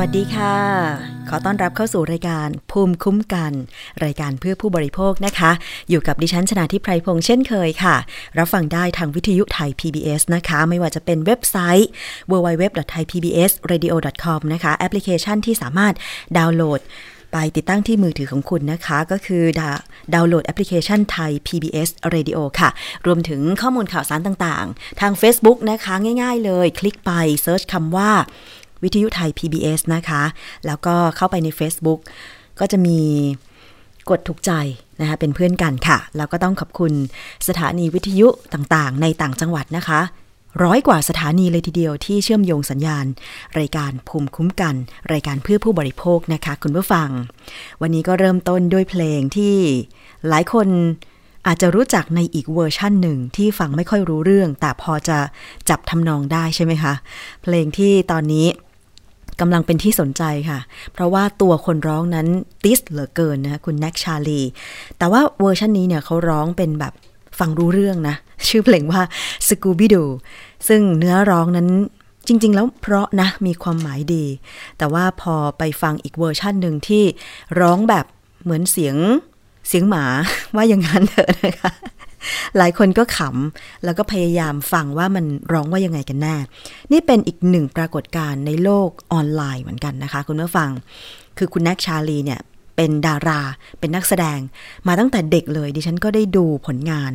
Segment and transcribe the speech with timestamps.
[0.00, 0.56] วัสดีค่ะ
[1.28, 3.52] ขอต้อนรับเข้าสู่รายการภูมิคุ้มกัน
[4.04, 5.50] รายการเพื่อผู้บริโภคนะคะ
[5.90, 7.96] อยู่กับดิฉันชนะทิพไพรพงษ์เช่นเคยค่ะ
[8.38, 11.88] รับฟังได้ทางวิทยุไทย PBS นะคะ ไม่ว่าจะเป็นเว็บไซต์
[12.30, 15.94] www.thaipbsradio.com นะคะ แอปพลิเคชันที่สามารถ
[16.38, 16.80] ดาวน์โหลด
[17.32, 19.70] ไปติดตั้งที่มือถือของคุณนะคะ ก็คือดา
[20.14, 22.68] ดาวน์โหลดแอปพลิเคชันไทย PBS Radio ค่ะ
[23.06, 27.10] รวมถึงข้อมูลข่าวสารต่างๆ ทาง Facebook นะคะ ง่ายๆเลย คลิกไป
[27.42, 28.10] เซิร์ชคำว่า
[28.82, 30.22] วิทยุไทย PBS นะคะ
[30.66, 32.00] แล้วก็เข้าไปใน Facebook
[32.60, 32.98] ก็จะมี
[34.10, 34.52] กดถูกใจ
[35.00, 36.92] นะคะเป็นเพื่อนกันค่ะ แล้วก็ต้องขอบคุณ
[37.48, 40.00] สถานีวิทยุต่างๆ ในต่างจังหวัดนะคะ
[40.64, 43.06] ร้อยกว่าสถานีเลยทีเดียวที่เชื่อมโยงสัญญาณ
[43.58, 44.74] รายการภูมิคุ้มกัน
[45.12, 47.08] รายการเพื่อผู้บริโภคนะคะ คุณผู้ฟัง
[47.80, 49.54] วันนี้ก็เริ่มต้นด้วยเพลงที่
[50.28, 50.68] หลายคน
[51.46, 55.18] อาจจะรู้จักในอีกเวอร์ชั่นหนึ่งที่ฟังไม่ค่อยรู้เรื่อง แต่พอจะ
[55.68, 56.94] จับทำนองได้ใช่ไหมคะ
[57.42, 58.46] เพลงที่ตอนนี้
[59.40, 60.60] กำลังเป็นที่สนใจค่ะ
[60.92, 62.26] เพราะว่าตัวคนร้องนั้น
[62.64, 64.40] ติสต์เหลือเกินนะคุณแน็กชาลี
[64.98, 66.92] แต่ว่าเวอร์ชันนี้เนี่ยเขาร้องเป็นแบบ
[67.38, 68.14] ฟังรู้เรื่องนะ
[68.48, 69.02] ชื่อเพลงว่า
[69.48, 70.04] สกูบิดู
[70.68, 71.68] ซึ่งเนื้อร้องนั้น
[72.26, 74.24] จริง ๆ แล้วเพราะนะมีความหมายดี
[74.78, 77.04] แต่ว่าพอไปฟังอีกเวอร์ชันหนึ่งที่
[77.60, 78.06] ร้องแบบ
[78.42, 78.96] เหมือนเสียง
[79.68, 80.04] เสียงหมา
[80.56, 81.72] ว่าอย่างนั้นเถอะนะคะ
[82.56, 86.36] หลายคนก็ขำ แล้วก็พยายามฟังว่ามันร้องว่ายังไงกันแน่
[86.92, 90.70] นี่เป็นอีกหนึ่งปรากฏการณ์ในโลกออนไลน์เหมือนกันนะคะ คุณผู้ฟัง
[91.38, 92.40] คือคุณแน็กชาลีเนี่ย
[92.76, 93.40] เป็นดารา
[93.78, 94.38] เป็นนักแสดง
[94.88, 97.12] มาตั้งแต่เด็กเลย ดิฉันก็ได้ดูผลงาน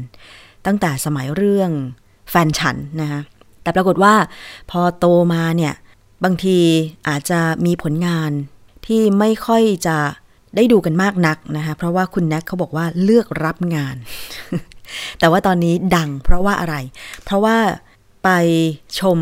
[0.65, 1.71] ตั้งแต่สมัยเรื่อง
[2.29, 3.21] แฟนฉันนะคะ
[3.63, 4.13] แต่ปรากฏว่า
[4.71, 5.73] พอโตมาเนี่ย
[6.23, 6.57] บางที
[7.07, 8.31] อาจจะมีผลงาน
[8.87, 9.97] ที่ไม่ค่อยจะ
[10.55, 13.95] ได้ดูกันมากนักนะคะ เพราะว่าคุณแน็กเขาบอกว่าเลือกรับงาน
[15.19, 16.75] แต่ว่าตอนนี้ดังเพราะว่าอะไร
[17.23, 17.57] เพราะว่า
[18.23, 18.29] ไป
[18.99, 19.17] ชม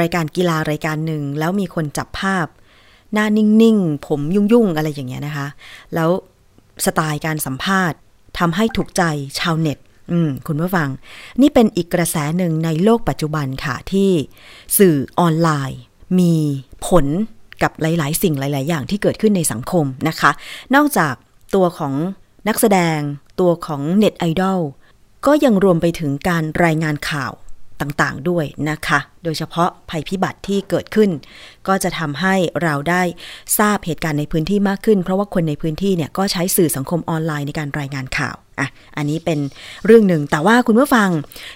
[0.00, 2.46] รายการกีฬารายการหนึ่ง แล้วมีคนจับภาพ
[3.12, 5.46] หน้านิ่งๆ ผมยุ่งๆ อะไรอย่างเงี้ยนะคะ
[5.94, 6.10] แล้ว
[6.84, 7.98] สไตล์การสัมภาษณ์
[8.38, 9.02] ทำให้ถูกใจ
[9.38, 9.78] ชาวเน็ต
[10.46, 10.88] คุณผู้ฟัง
[11.40, 14.10] นี่เป็นอีกกระแสหนึ่งในโลกปัจจุบันค่ะที่
[14.78, 15.80] สื่อออนไลน์
[16.18, 16.34] มี
[16.86, 17.06] ผล
[17.62, 20.30] กับหลาย ๆ สิ่งหลาย ๆ อย่างที่เกิดขึ้นในสังคมนะคะ
[20.74, 21.14] นอกจาก
[21.54, 21.94] ตัวของ
[22.48, 22.98] นักแสดง
[23.40, 24.60] ตัวของเน็ตไอดอล
[25.26, 27.32] ก็ยังรวมไปถึงการรายงานข่าว
[27.80, 31.10] ต่างๆด้วยนะคะ โดยเฉพาะภัยพิบัติที่เกิดขึ้น
[31.68, 33.02] ก็จะทำให้เราได้
[33.58, 39.38] ทราบเหตุการณ์ในพื้นที่มากขึ้น เพราะว่าคนในพื้นที่เนี่ยก็ใช้สื่อสังคมออนไลน์ในการรายงานข่าวอะอันนี้เป็น
[39.86, 41.10] เรื่องหนึ่ง แต่ว่าคุณผู้ฟัง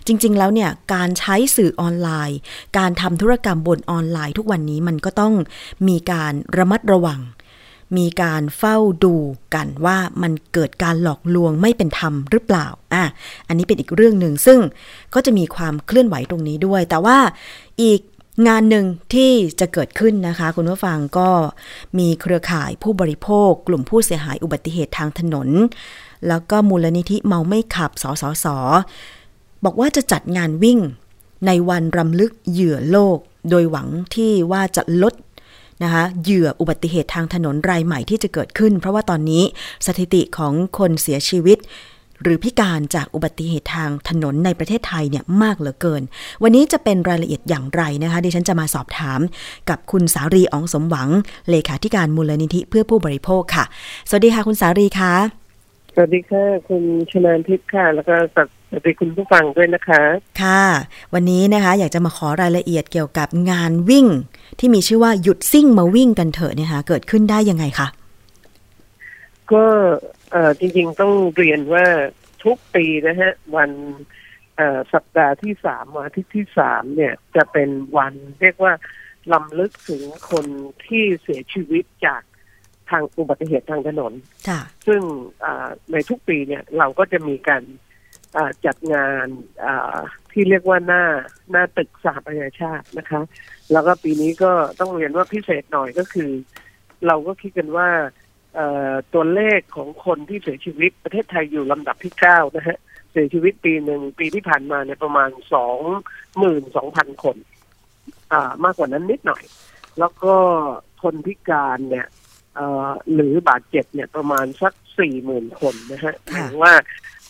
[0.06, 2.38] จริง ๆ แล้วเนี่ยการใช้สื่อออนไลน์
[2.79, 5.35] การทำธุรกรรมบนออนไลน์ ทุกวันนี้มันก็ต้อง
[5.88, 7.21] มีการระมัดระวัง
[7.96, 9.14] มีการเฝ้าดู
[9.55, 13.05] กันว่ามันเกิดการหลอกลวงไม่เป็นธรรมหรือเปล่าอะ
[13.49, 14.58] อันนี้เป็นอีกเรื่องหนึ่งซึ่ง
[15.14, 17.19] ก็จะมีความเคลื่อนไหวตรงนี้ด้วย แต่ว่า
[17.82, 18.00] อีก
[18.49, 19.31] งานหนึ่งที่
[19.61, 21.31] จะเกิดขึ้นนะคะ คุณผู้ฟังก็
[21.99, 25.49] มีเครือข่ายผู้บริโภค กลุ่มผู้เสียหายอุบัติเหตุทางถนน
[26.29, 28.46] แล้วก็มูลนิธิเมาไม่ขับสสส
[29.64, 30.79] บอกว่าจะจัดงานวิ่ง
[31.46, 33.19] ในวันรำลึกเหยื่อโลก
[33.50, 35.14] โดยหวังที่ว่าจะลด
[35.82, 39.42] นะคะเหยื่ออุบัติเหตุทางถนนรายใหม่ที่จะเกิดขึ้น เพราะว่าตอนนี้
[39.86, 41.58] สถิติของคนเสียชีวิต
[42.22, 46.02] หรือพิการจากอุบัติเหตุทางถนนในประเทศไทยเนี่ยมากเหลือเกิน
[46.42, 49.20] วันนี้จะเป็นรายละเอียดอย่างไรนะคะดิฉันจะมาสอบถาม
[49.69, 51.08] กับคุณสารีอองสมหวัง
[51.50, 53.64] เลขาธิการมูลนิธิเพื่อผู้บริโภคค่ะ
[54.08, 55.14] สวัสดีค่ะคุณสารีคะ
[55.94, 58.38] สวัสดีค่ะ คุณชนานทิพย์ค่ะ แล้วก็ส
[58.73, 60.03] วัสดีคุณผู้ฟังด้วยนะคะ
[60.43, 60.65] ค่ะ
[61.15, 64.06] วันนี้นะคะอยากจะมาขอรายละเอียดเกี่ยวกับงานวิ่ง
[64.59, 67.88] ที่มีชื่อว่าหยุดซิ่งมาวิ่งกันเถอะเนี่ยค่ะเกิดขึ้นได้ยังไงคะ
[69.53, 69.65] ก็
[70.31, 71.87] เอ่อจริงๆต้องเรียนว่า
[72.44, 73.70] ทุกปีนะฮะวัน
[74.56, 78.73] เอ่อสัปดาห์ที่สามวันอาทิตย์ที่สามเนี่ยจะเป็นวันเรียกว่า
[79.32, 80.47] ลำลึกถึงคน
[80.87, 82.23] ที่เสียชีวิตจาก
[82.91, 84.12] ทางอุบัติเหตุทางถนน
[84.49, 85.03] ค่ะซึ่ง
[85.44, 87.88] อ่าในทุกปีเนี่ยเราก็จะมีการอ่า
[88.66, 89.26] จัดงาน
[89.64, 89.96] อ่า
[90.32, 91.04] ที่เรียกว่าหน้า
[91.50, 93.22] หน้าตึกสหประชาชาตินะคะ
[93.72, 96.30] แล้วก็ปีนี้ก็ต้องเรียนว่าพิเศษหน่อยก็คือ
[97.06, 97.88] เราก็คิดกันว่า
[98.54, 102.78] เอ่อตัวเลขของคนที่เสียชีวิตประเทศไทยอยู่ลำดับที่เก้านะฮะ
[103.12, 105.78] เสียชีวิตปีหนึ่งปีที่ผ่านมาเนี่ยประมาณสอง
[106.38, 107.36] หมื่นสองพันคน
[108.32, 109.42] อ่ามากกว่านั้นนิดหน่อย
[109.98, 110.34] แล้วก็
[111.02, 112.06] คนพิการเนี่ย
[112.56, 116.75] เอ่อหรือบาดเจ็บเนี่ยประมาณสักสี่หมื่นคนนะฮะหค่ะมายถึงว่า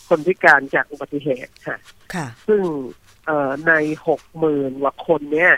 [0.09, 1.77] คนพิการจากอุบัติเหตุค่ะ
[2.13, 2.61] ค่ะ ซึ่ง
[3.25, 3.73] เอ่อใน
[4.07, 5.53] หกหมื่นกว่าคนเนี่ย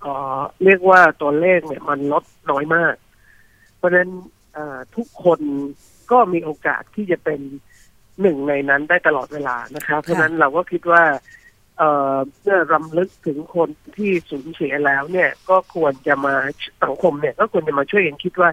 [0.00, 2.94] เอ่อเรียกว่าตัวเลขเนี่ยมันลดน้อยมาก
[3.76, 4.10] เพราะฉะนั้น
[4.54, 5.40] เอ่อทุกคน
[6.10, 7.40] ก็มีโอกาสที่จะเป็น
[8.20, 11.04] หนึ่งในนั้นได้ตลอดเวลานะคะเพราะฉะนั้นเราก็คิดว่า
[11.78, 16.34] เอ่อเมื่อรำลึกถึงคนที่สูญเสียแล้วเนี่ย ก็ควรจะมา
[16.82, 18.50] สังคมเนี่ยก็ควรจะมาช่วยกันคิดว่า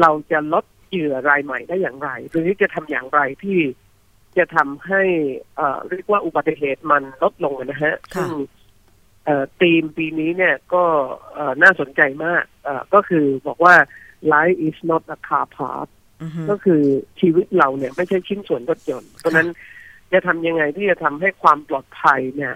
[0.00, 3.58] เราจะลดเหยื่อรายใหม่ได้อย่างไร หรือจะทำอย่างไรที่
[4.38, 5.02] จะทำให้
[5.56, 8.30] เอ่อเรียกว่าอุบัติเหตุมันลดลงนะฮะค่ะซึ่ง
[9.24, 10.84] เอ่อธีมปีนี้เนี่ยก็
[11.34, 13.74] เอ่อน่าสนใจมากเอ่อก็คือบอกว่า
[14.32, 15.88] life is not a car part
[16.22, 16.82] อือฮึก็คือ
[17.20, 19.48] ชีวิตเราเนี่ยไม่ใช่ชิ้นส่วนรถยนต์ เพราะฉะนั้น
[20.12, 22.54] จะทำยังไงที่จะทำให้ความปลอดภัยเนี่ย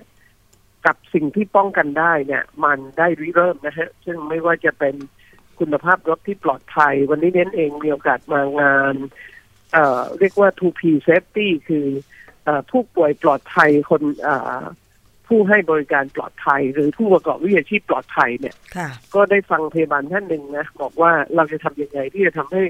[0.86, 4.94] กับสิ่งที่ป้องกันได้เนี่ย มันได้ริเริ่มนะฮะ ซึ่งไม่ว่าจะเป็น
[5.58, 8.94] คุณภาพรถที่ปลอดภัย วันนี้เน้นเองมีโอกาสมางาน
[9.74, 11.86] เอ่อเรียกว่า 2P safety คือ
[12.44, 14.60] เอ่อผู้ป่วยปลอดภัยคนเอ่อ
[15.26, 22.62] ผู้ให้บริการปลอดภัย หรือผู้ประกอบวิชาชีพปลอดภัยเนี่ยค่ะก็ได้ฟังพยาบาลท่านหนึ่งนะบอกว่าเราจะทำยังไงที่จะทำให้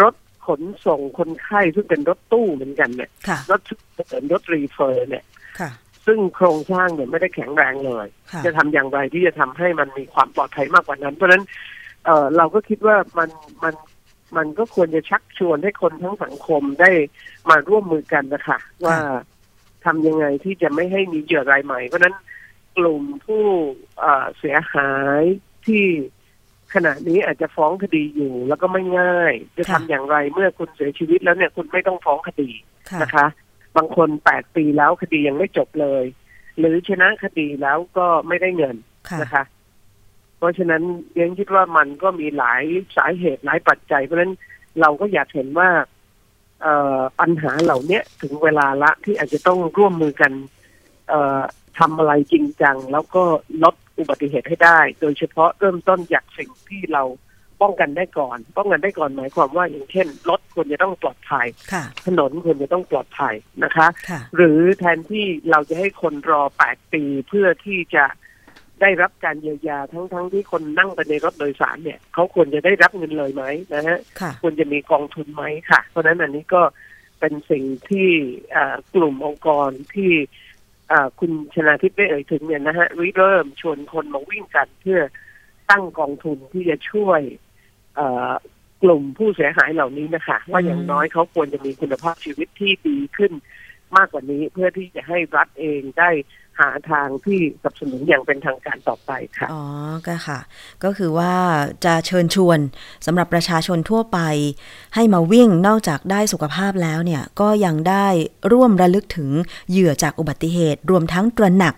[0.00, 0.14] รถ
[0.46, 5.24] ขนส่งคนไข้ซึ่งเป็นรถตู้เหมือนกันเนี่ยค่ะรถฉุกเฉินรถรีเฟอร์เนี่ย
[5.60, 5.70] ค่ะ
[6.06, 11.42] ซึ่งโครงสร้างเนี่ยไม่ได้แข็งแรงเลยค่ะจะทำอย่างไรที่จะทำให้มันมีความปลอดภัยมากกว่านั้น เพราะฉะนั้น
[12.04, 13.30] เออเราก็คิดว่ามัน
[13.62, 13.74] มัน
[14.36, 16.90] มันก็ควรจะชักชวนให้คนทั้งสังคมได้
[17.50, 18.96] มาร่วมมือกันนะคะ ว่า
[19.84, 22.14] ทำยังไงที่จะไม่ให้มีเหยื่อรายใหม่ เพราะฉะนั้น
[22.76, 23.44] กลุ่มผู้
[24.00, 25.22] เอ่อเสียหาย
[25.66, 25.84] ที่
[26.74, 32.50] ขณะนี้อาจจะฟ้องคดีอยู่แล้วก็ไม่ง่าย จะทำอย่างไรเมื่อคุณเสียชีวิตแล้วเนี่ยคุณไม่ต้องฟ้องคดี
[33.02, 33.26] นะคะ
[33.76, 36.04] บางคนแปดปีแล้วคดียังไม่จบเลย
[36.58, 38.76] หรือชนะคดีแล้วก็ไม่ได้เงิน
[39.22, 39.63] นะคะเพ
[40.44, 40.82] ราะฉะนั้น
[41.20, 42.62] ยังคิดว่ามันก็มีหลาย
[42.96, 44.34] สาเหตุหลายปัจจัย เพราะฉะนั้น
[44.80, 45.68] เราก็อยากเห็นว่า
[47.20, 50.32] ปัญหาเหล่านี้ถึงเวลาละที่อาจจะต้องร่วมมือกัน
[51.78, 53.22] ทำอะไรจริงจัง แล้วก็
[53.62, 57.02] ลดอุบัติเหตุให้ได้ โดยเฉพาะเริ่มต้นจากสิ่งที่เรา
[57.62, 61.46] ป้องกันได้ก่อน ป้องกันได้ก่อนหมายความว่าอย่างเช่นรถควรจะต้องปลอดภัย
[62.06, 63.34] ถนนควรจะต้องปลอดภัย
[63.64, 63.86] นะคะ
[64.36, 68.04] หรือแทนที่เราจะให้คนรอแปดปีเพื่อที่จะ
[68.84, 73.98] ได้รับการเยียวยาทั้งๆทที่คนนั่งไปในรถโดยสารเนี่ยเขาควรจะได้รับเงินเลยไหมนะฮะ
[74.42, 76.62] ควรจะมีกองทุนไหมค่ะ เพราะฉะนั้นอันนี้ก็
[77.20, 78.10] เป็นสิ่งที่
[78.94, 80.12] กลุ่มองค์กรที่
[81.20, 85.00] คุณชนาทิพย์ได้เอ่ยถึงเนี่ยนะฮะริเริ่มชวนคนมาวิ่งกันเพื่อ
[85.70, 87.20] ตั้งกองทุนที่จะช่วย
[88.82, 93.32] กลุ่มผู้เสียหายเหล่านี้นะคะ ว่าอย่างน้อยเขาควรจะมีคุณภาพชีวิตที่ดีขึ้น
[93.96, 96.10] มากกว่านี้ เพื่อที่จะให้รัฐเองได้
[96.60, 99.62] หาทางที่สนับสนุนอย่างเป็นทางการต่อไปค่ะ อ๋อ
[100.06, 100.40] ก็ค่ะ
[100.84, 101.34] ก็คือว่า
[101.84, 102.58] จะเชิญชวน
[103.06, 104.18] สำหรับประชาชนทั่วไป
[104.94, 108.06] ให้มาวิ่งนอกจากได้สุขภาพแล้วเนี่ย ก็ยังได้
[108.52, 109.30] ร่วมระลึกถึง
[109.70, 111.74] เหยื่อจากอุบัติเหตุ รวมทั้งตระหนัก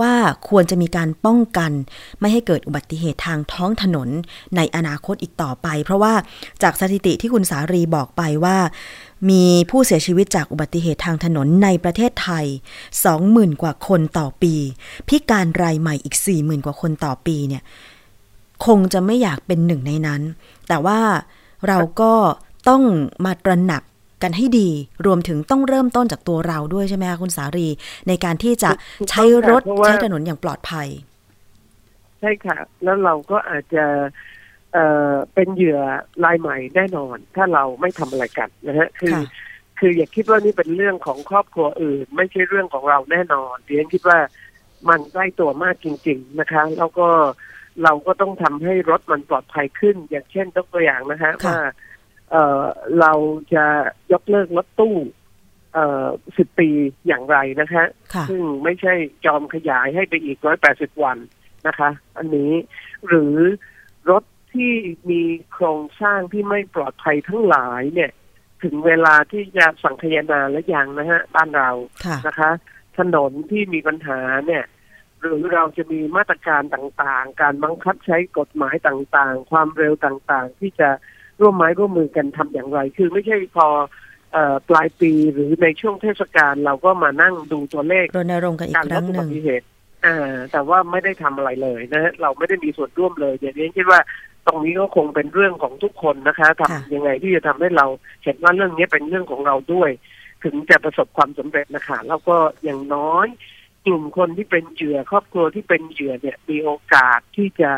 [0.00, 0.12] ว่า
[0.48, 1.72] ควรจะมีการป้องกัน
[2.20, 4.08] ไม่ให้เกิดอุบัติเหตุทางท้องถนน
[4.56, 6.14] ในอนาคตอีกต่อไป เพราะว่า
[6.62, 8.56] จากสถิติที่คุณสารีบอกไปว่า
[9.30, 12.46] มีผู้เสียชีวิตจากอุบัติเหตุทางถนนในประเทศไทย
[13.04, 14.54] 20,000 กว่าคนต่อปี
[15.08, 17.62] พิการรายใหม่อีก 40,000 กว่าคนต่อปีเนี่ย
[18.66, 20.22] คงจะไม่อยากเป็นหนึ่งในนั้น
[20.68, 21.00] แต่ว่า
[21.68, 22.12] เราก็
[22.68, 22.82] ต้อง
[23.24, 23.82] มาตระหนัก
[24.22, 24.68] กันให้ดี
[25.06, 27.68] รวมถึงต้องเริ่มต้นจากตัวเราด้วยใช่ไหมคะคุณสารี
[28.08, 28.70] ในการที่จะ
[29.10, 30.88] ใช้รถใช้ถนนอย่างปลอดภัย
[32.20, 33.84] ใช่ค่ะ แล้วเราก็อาจจะ
[34.72, 35.80] เอ่อเป็นเหยื่อ
[36.24, 39.14] รายใหม่แน่นอน ถ้าเราไม่ทำอะไรกันนะฮะคือ
[39.78, 44.18] คืออย่าคิดว่านี่เป็นเรื่องของครอบครัวอื่น ไม่ใช่เรื่องของเราแน่นอนเดียนคิดว่า
[44.88, 47.08] มันใกล้ตัวมากจริง ๆนะคะ แล้วก็
[47.82, 51.58] เราก็ต้องทำให้รถมันปลอดภัยขึ้น อย่างเช่นตัวอย่างนะฮะว่า
[52.30, 52.62] เอ่อ
[53.00, 53.12] เรา
[53.54, 53.64] จะ
[54.12, 54.96] ยกเลิกรถตู้
[55.74, 56.68] เอ่อสิบปี
[57.06, 57.84] อย่างไรนะคะ
[58.28, 61.18] ซึ่งไม่ใช่จอมขยายให้ไปอีกร้อยแปดสิบวัน
[61.66, 62.52] นะคะ อันนี้
[63.06, 63.34] หรือ
[64.10, 64.22] รถ
[64.54, 64.72] ที่
[65.10, 68.10] มีโครงสร้างที่ไม่ปลอดภัยทั้งหลายเนี่ย
[68.62, 71.70] ถึงเวลาที่จะสังคยนาและยังนะฮะบ้านเรา
[72.26, 72.50] นะคะ
[72.98, 74.64] ถนนที่มีปัญหาเนี่ย
[75.20, 80.88] หรือเราจะมีมาตรการต่างๆ การบังคับใช้กฎหมายต่างๆ ความเร็วต่างๆ ที่จะ
[81.40, 83.66] ร่วมไม้ร่วมมือกันทำอย่างไร คือไม่ใช่พอ
[84.68, 89.66] ปลายปีหรือในช่วงเทศกาลเราก็มานั่งดูตัวเลขรณรงค์กันอีกครั้งหนึ่งเหตุ
[90.06, 94.00] อ่าแต่ว่าไม่ได้ทำอะไรเลยนะเราไม่ได้มีส่วนร่วมเลยอย่างนี้คิดว่า
[94.46, 97.86] ตรงนี้ก็คงเป็นเรื่องของทุกคนนะคะทำยังไงที่จะทำให้เรา
[98.24, 99.90] เห็นว่าเรื่องนี้เป็นเรื่องของเราด้วย
[100.44, 103.26] ถึงจะประสบความสำเร็จนะคะแล้วก็อย่างน้อย
[103.86, 107.70] กลุ่มคนที่เป็นเหยื่อครอบครัวที่เป็นเหยื่อเนี่ยมีโอกาสที่จะ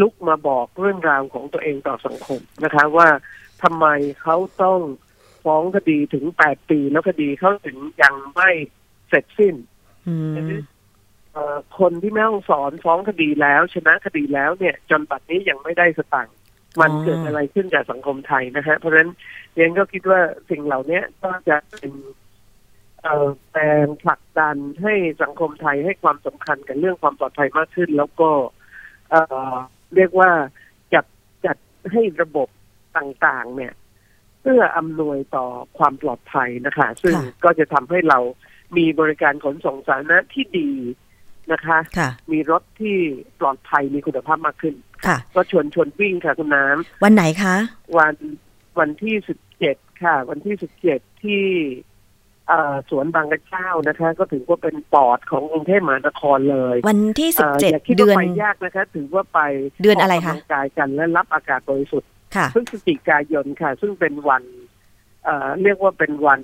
[0.00, 3.08] ลุกมาบอกเรื่องราวของตัวเองต่อสังคมนะคะ ว่า
[3.62, 3.86] ทำไม
[4.22, 4.80] เขาต้อง
[5.44, 8.50] ฟ้องคดีถึงแปดปีแล้วคดีเขาถึงยังไม่
[9.08, 9.54] เสร็จสิ้น
[11.78, 16.36] คนที่แม่ต้องสอนฟ้องคดีแล้ว ชนะคดีแล้วเนี่ย จนปัจนี้ยังไม่ได้สตังค์
[16.80, 19.10] มันเกิดอะไรขึ้นกับสังคมไทยนะฮะเพราะฉะนั้น
[19.54, 20.20] เรียนก็คิดว่า
[20.50, 21.92] สิ่งเหล่านี้ก็จะเป็น
[23.52, 28.30] แรงผลักดันให้สังคมไทยให้ความสำคัญกับเรื่องความปลอดภัยมากขึ้น แล้วก็
[29.94, 30.30] เรียกว่า
[30.94, 31.04] จัด
[31.46, 31.56] จัด
[31.92, 32.48] ให้ระบบ
[32.96, 33.72] ต่างๆ เนี่ย
[34.40, 35.46] เพื่ออำนวยต่อ
[35.78, 38.18] ความปลอดภัยนะคะ ซึ่งก็จะทำให้เรา
[38.76, 40.70] มีบริการขนส่งสาธารณะที่ดี
[41.52, 42.96] นะคะคะมีรถที่
[43.40, 44.74] ปลอดภัยมีคุณภาพมากขึ้น
[45.06, 47.56] ค่ะ ก็ชวนชวนวิ่งค่ะคุณน้ำวันไหนคะ
[47.98, 48.14] วัน
[48.78, 51.44] วันที่สิบเจ็ดค่ะ วันที่สิบเจ็ดที่
[52.90, 59.40] สวนบางกระเจ้านะคะ ก็ถือว่าเป็นปอดของกรุงเทพมหานครเลย วันที่สิบเจ็ดเดือนไปยากนะคะ ถือว่าไป
[59.82, 64.42] เดือนอะไรคะกายกันและรับอากาศบริสุทธิ์ค่ะพฤศจิกายนค่ะ ซึ่งเป็นวัน
[65.62, 66.40] เรียกว่าเป็นวัน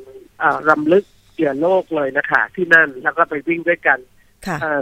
[0.68, 3.98] รำลึกเหยื่อโลกเลยนะคะ ที่นั่นแล้วก็ไปวิ่งด้วยกัน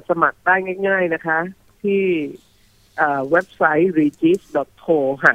[0.08, 0.54] สมัครได้
[0.88, 1.38] ง่าย ๆนะคะ
[1.82, 2.02] ที่
[3.30, 5.34] เว็บไซต์ regis.co ค่ะ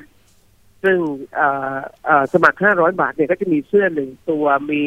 [0.84, 1.00] ซึ่ง
[2.34, 4.84] สมัคร 500 บาทเนี่ยก็จะมีเสื้อหนึ่งตัวมี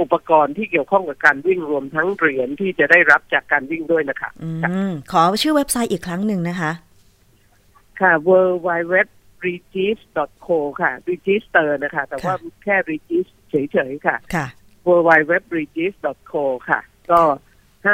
[0.00, 4.66] อุปกรณ์ที่เกี่ยวข้องกับการวิ่งรวมทั้งเหรียญที่จะได้รับจากการวิ่งด้วยนะคะอ
[5.12, 6.72] ขอชื่อเว็บไซต์อีกครั้งหนึ่งนะคะ
[8.00, 8.30] ค่ะ w
[8.66, 8.94] w w
[9.46, 9.98] r e g i s
[10.46, 14.46] co ค่ะ register นะคะ แต่ว่าแค่ regis เฉยๆค่ะ ค่ะ
[14.86, 15.92] w w w r e g i s
[16.32, 16.80] co ค่ะ
[17.10, 17.20] ก็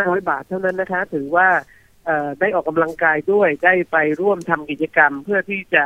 [0.02, 1.48] 500บาทเท่านั้นนะคะ ถือว่า
[2.04, 5.84] เอ่อได้ออกกำลังกายด้วยได้ไปร่วมทำกิจกรรมเพื่อที่จะ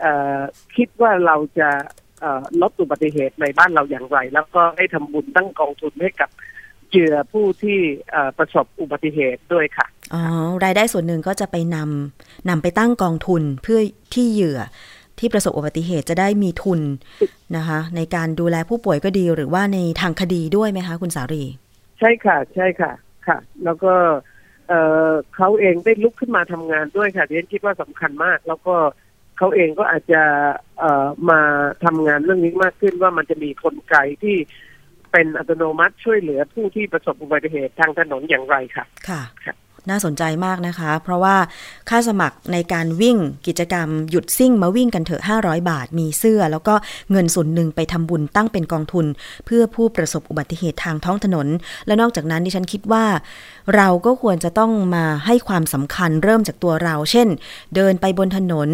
[0.00, 0.40] เอ่อ
[0.76, 1.70] คิดว่าเราจะ
[2.20, 6.30] เอ่อลดอุบัติเหตุในบ้านเราอย่างไร แล้วก็ให้ทำบุญตั้งกองทุนให้กับ
[6.90, 7.78] เหยื่อผู้ที่
[8.10, 10.22] เอ่อประสบอุบัติเหตุด้วยค่ะอ๋อ
[10.64, 13.80] รายได้ส่วนหนึ่งก็จะไปนำนำไปตั้งกองทุนเพื่อ
[14.14, 14.60] ที่เหยื่อ
[15.18, 16.80] ที่ประสบอุบัติเหตุจะได้มีทุน
[17.56, 21.44] นะคะ ในการดูแลผู้ป่วยก็ดีหรือว่าในทางคดีด้วยไหมคะ คุณสารี
[21.98, 22.92] ใช่ค่ะ ใช่ค่ะ
[23.28, 23.92] ค่ะ แล้วก็
[24.68, 28.74] เอ่อเขาเองได้ลุกขึ้นมาทำงานด้วยค่ะเรียนคิดว่าสำคัญมาก แล้วก็
[29.38, 30.22] เขาเองก็อาจจะ
[30.78, 31.40] เอ่อมา
[31.84, 34.36] ทำงานเรื่องนี้มากขึ้นว่ามันจะมีกลไกที่
[35.12, 39.54] เป็นอัตโนมัติช่วยเหลือผู้ที่ประสบอุบัติเหตุทางถนนอย่างไรค่ะ ค่ะค่ะ
[39.90, 41.36] น่าสนใจมากนะคะ เพราะว่า
[41.88, 43.16] ค่าสมัครในการวิ่ง
[43.46, 46.74] กิจกรรมหยุดซิ่งมาวิ่งกันเถอะ 500 บาท มีเสื้อ แล้วก็
[47.10, 49.06] เงินส่วนหนึ่งไปทำบุญตั้งเป็นกองทุน
[49.46, 51.46] เพื่อผู้ประสบอุบัติเหตุทางท้องถนน
[51.86, 53.04] และนอกจากนั้นดิฉันคิดว่า
[53.76, 57.28] เราก็ควรจะต้องมาให้ความสำคัญเริ่มจากตัวเรา เช่น
[57.74, 58.68] เดินไปบนถนน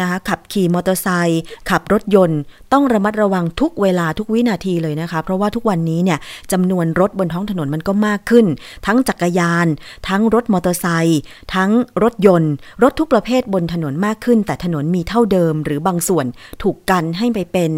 [0.00, 2.40] นะคะขับขี่มอเตอร์ไซค์ขับรถยนต์
[2.72, 6.18] ต้องระมัดระวังทุกเวลาทุกวินาทีเลยนะคะ เพราะว่าทุกวันนี้เนี่ย
[6.52, 8.46] จำนวนรถบนท้องถนนมันก็มากขึ้น
[8.86, 9.66] ทั้งจักรยาน
[10.08, 11.20] ทั้งรถมอเตอร์ไซค์
[11.54, 11.70] ทั้ง
[12.02, 16.26] รถยนต์ รถทุกประเภทบนถนนมากขึ้น แต่ถนนมีเท่าเดิม หรือบางส่วน
[16.62, 17.72] ถูกกันให้ไปเป็น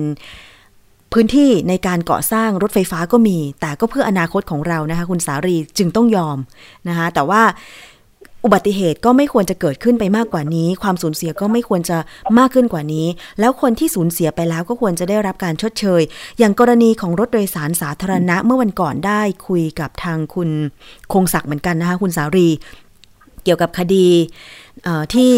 [1.13, 6.39] พื้นที่ในการก่อสร้างรถไฟฟ้าก็มี แต่ก็เพื่ออนาคตของเรานะคะ คุณสารีจึงต้องยอม
[6.89, 7.43] นะคะแต่ว่า
[8.45, 11.99] อุบัติเหตุก็ไม่ควรจะเกิดขึ้นไปมากกว่านี้ ความสูญเสียก็ไม่ควรจะ
[12.39, 13.07] มากขึ้นกว่านี้
[13.41, 16.03] แล้วคนที่สูญเสียไปแล้วก็ควรจะได้รับการชดเชย
[16.39, 20.51] อย่างกรณีของรถโดยสารสาธารณะเมื่อวันก่อนได้คุยกับทางคุณ
[21.13, 22.49] คงศักดิ์เหมือนกันนะคะคุณสารี
[23.45, 24.07] เกี่ยวกับคดี
[25.15, 25.33] ที่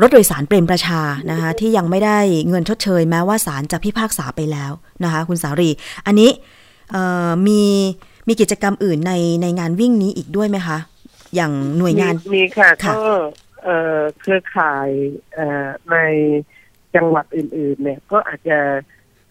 [0.00, 1.00] รถโดยสารเปรมประชา
[1.30, 4.72] นะคะที่ยังไม่ได้เงินชดเชย แม้ว่าศาลจะพิพากษาไปแล้ว
[5.04, 5.70] นะคะคุณสารี
[6.06, 6.30] อันนี้
[7.46, 7.62] มี
[8.28, 9.12] มีกิจกรรมอื่นใน
[9.42, 10.78] ในงานวิ่งนี้อีกด้วยไหมคะ
[11.34, 13.12] อย่างหน่วยงานมีมีค่ะค่ะก็
[13.64, 14.88] เอ่อเครือข่าย
[15.34, 15.96] เอ่อใน
[16.94, 18.58] จังหวัดอื่น ๆ เนี่ย ก็อาจจะ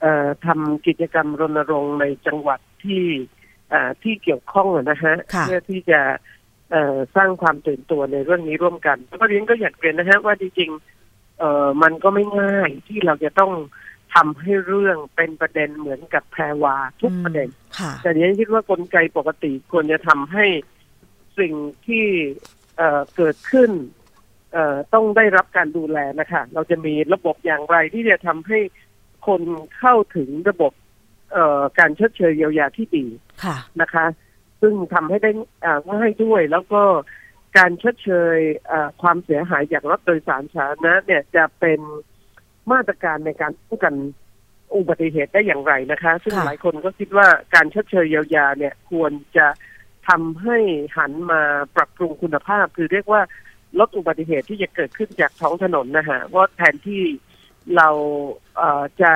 [0.02, 3.04] เอ่อทำกิจกรรมรณรงค์ในจังหวัดที่
[3.74, 6.02] อ่าที่เกี่ยวข้องอะนะฮะค่ะเพื่อที่จะ
[6.72, 13.54] เอ่อสร้างความตื่นตัวในเรื่องนี้ร่วมกันแล้วก็เรียนก็อยากเรียนนะฮะว่าจริงๆเอ่อมันก็ไม่ง่ายที่เราจะต้อง
[14.16, 20.46] ทำให้เรื่องเป็นประเด็นเหมือนกับแพรวาทุกประเด็นค่ะแต่เนี้คิดว่ากลไกปกติควรจะทำให้
[21.40, 21.54] สิ่ง
[21.88, 22.06] ที่
[22.78, 23.72] เอ่อเกิดขึ้น
[24.54, 28.60] เอ่อต้องได้รับการดูแลนะคะ เราจะมีระบบอย่างไรที่จะทำให้
[29.28, 29.42] คน
[29.80, 30.74] เข้าถึงระบบ
[31.32, 33.06] เอ่อการชดเชยเยียวยาที่ดี
[33.44, 34.06] ค่ะนะคะ
[34.62, 35.32] ซึ่งทำให้ได้
[35.66, 36.82] อ่าง่ายด้วยแล้วก็
[37.58, 38.38] การชดเชย
[38.72, 41.80] อ่าความเสียหายจากรถโดยสารสาธารณะเนี่ยจะเป็น
[42.72, 43.96] มาตรการในการป้องกัน
[44.76, 49.48] อุบัติเหตุได้อย่างไรนะคะ ซึ่งค่ะหลายคนก็คิดว่าการชดเชยเยียวยาเนี่ยควรจะ
[50.08, 50.58] ทำให้
[50.98, 51.42] หันมา
[51.76, 53.22] ปรับปรุงคุณภาพ คือเรียกว่า
[53.80, 57.04] ลดอุบัติเหตุที่จะเกิดขึ้นจากท้องถนนนะฮะว่าแทนที่
[57.76, 57.90] เรา
[58.58, 59.14] เอ่อจะ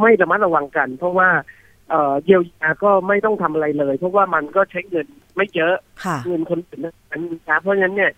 [0.00, 1.28] ไม่ระมัดระวังกัน เพราะว่า
[1.90, 5.74] เอ่อเยียวยาก็ไม่ต้องทำอะไรเลย เพราะว่ามันก็ใช้เงินไม่เยอะ
[6.04, 8.12] ค่ะเงินคนอื่นนั้นนะคะเพราะฉะนั้นเนี่ย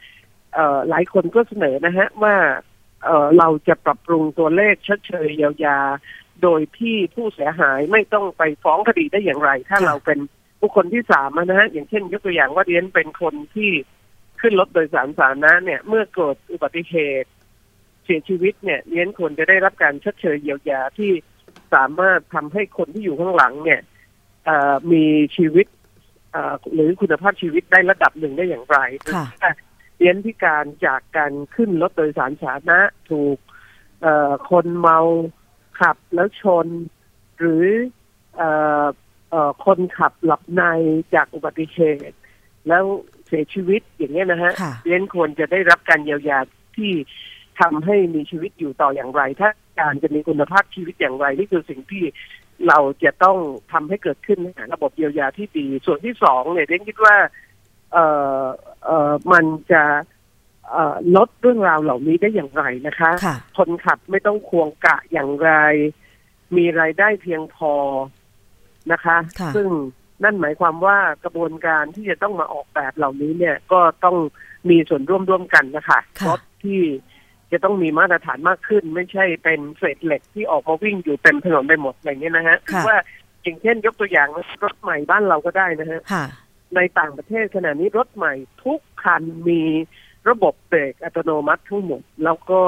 [0.54, 2.34] เอ่อหลายคนก็เสนอนะฮะว่า
[3.04, 5.78] เอ่อเราจะปรับปรุงตัวเลขชดเชยเยียวยา
[6.42, 10.18] โดยที่ผู้เสียหายไม่ต้องไปฟ้องคดีได้อย่างไร ถ้าค่ะเราเป็น
[10.61, 13.71] บุคคลที่สามอะนะฮะอย่างเช่นยกตัวอย่างว่าเรียนเป็นคนที่
[14.40, 17.31] ขึ้นรถโดยสารสาธารณะเนี่ย เมื่อเกิดอุบัติเหตุ
[18.05, 21.11] เสียชีวิตเนี่ยเรียนควรจะได้รับการชดเชยเยียวยาที่
[21.75, 23.81] สามารถทำให้คนที่อยู่ข้างหลังเนี่ย
[24.44, 25.05] เอ่อมี
[25.37, 25.66] ชีวิต
[26.33, 28.79] เอ่อหรือคุณภาพชีวิตได้ระดับหนึ่งได้อย่างไร
[29.14, 29.55] ค่ะอะ
[29.99, 32.79] เรียนพิการจากการขึ้นรถโดยสารสาธารณะ
[33.11, 33.38] ถูก
[34.03, 34.99] เอ่อคนเมา
[35.81, 36.66] ขับแล้วชน
[37.38, 37.64] หรือ
[38.37, 38.51] เอ่
[38.83, 38.87] อเอ่อ
[39.64, 40.62] คนขับหลับใน
[41.14, 41.79] จากอุบัติเห
[42.11, 42.17] ตุ
[42.69, 42.85] แล้ว
[43.27, 46.38] เสียชีวิตอย่างเงี้ยนะฮะค่ะเรียนควรจะได้รับการเยียวยา
[46.77, 46.93] ที่
[47.61, 52.05] ทำให้มีชีวิตอยู่ต่ออย่างไร ถ้าการจะมีคุณภาพชีวิตอย่างไร นี่คือสิ่งที่
[52.69, 53.38] เราจะต้อง
[53.73, 57.17] ทำให้เกิดขึ้นนะระบบเยียวยาที่ดี ส่วนที่สองเนี่ยเรียนคิดว่า
[57.93, 58.07] เอ่
[58.41, 58.45] อ
[58.85, 59.83] เอ่อมันจะ
[60.71, 65.51] เอ่อลดเรื่องราวเหล่านี้ได้อย่างไรนะคะค่ะคนขับไม่ต้องควงกะอย่างไร
[66.57, 67.73] มีรายได้เพียงพอ
[68.92, 69.68] นะคะค่ะซึ่ง
[70.24, 74.16] นั่นหมายความว่ากระบวนการที่จะต้องมาออกแบบเหล่านี้เนี่ยก็ต้อง
[74.70, 76.81] มีส่วนร่วมร่วมกันนะคะค่ะรถที่
[77.53, 82.96] จะต้องมีมาตรฐานมากขึ้น ไม่ใช่เป็นเศษเหล็กที่ออกมาวิ่งอยู่เต็มถนนไปหมดอะไรเงี้ยนะฮะค่ะว่า
[83.42, 84.29] อย่างเช่นยกตัวอย่าง
[84.62, 86.24] รถใหม่บ้านเราก็ได้นะฮะค่ะ
[86.77, 89.62] ในต่างประเทศขณะนี้รถใหม่ทุกคันมี
[90.29, 92.61] ระบบเบรกอัตโนมัติทั้งหมด แล้วก็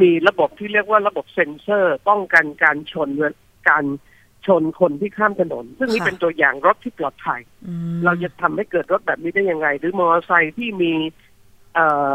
[0.00, 3.30] มีระบบที่เรียกว่าระบบเซ็นเซอร์ ป้องกันการชนและ
[3.68, 3.84] การ
[4.46, 10.92] ชนคนที่ข้ามถนน ซึ่งนี่ค่ะเป็นตัวอย่างรถที่ปลอดภัยอืมเราจะทำให้เกิดรถแบบนี้ได้ยังไง หรือมอเตอร์ไซค์ที่มี
[11.74, 12.14] เอ่อ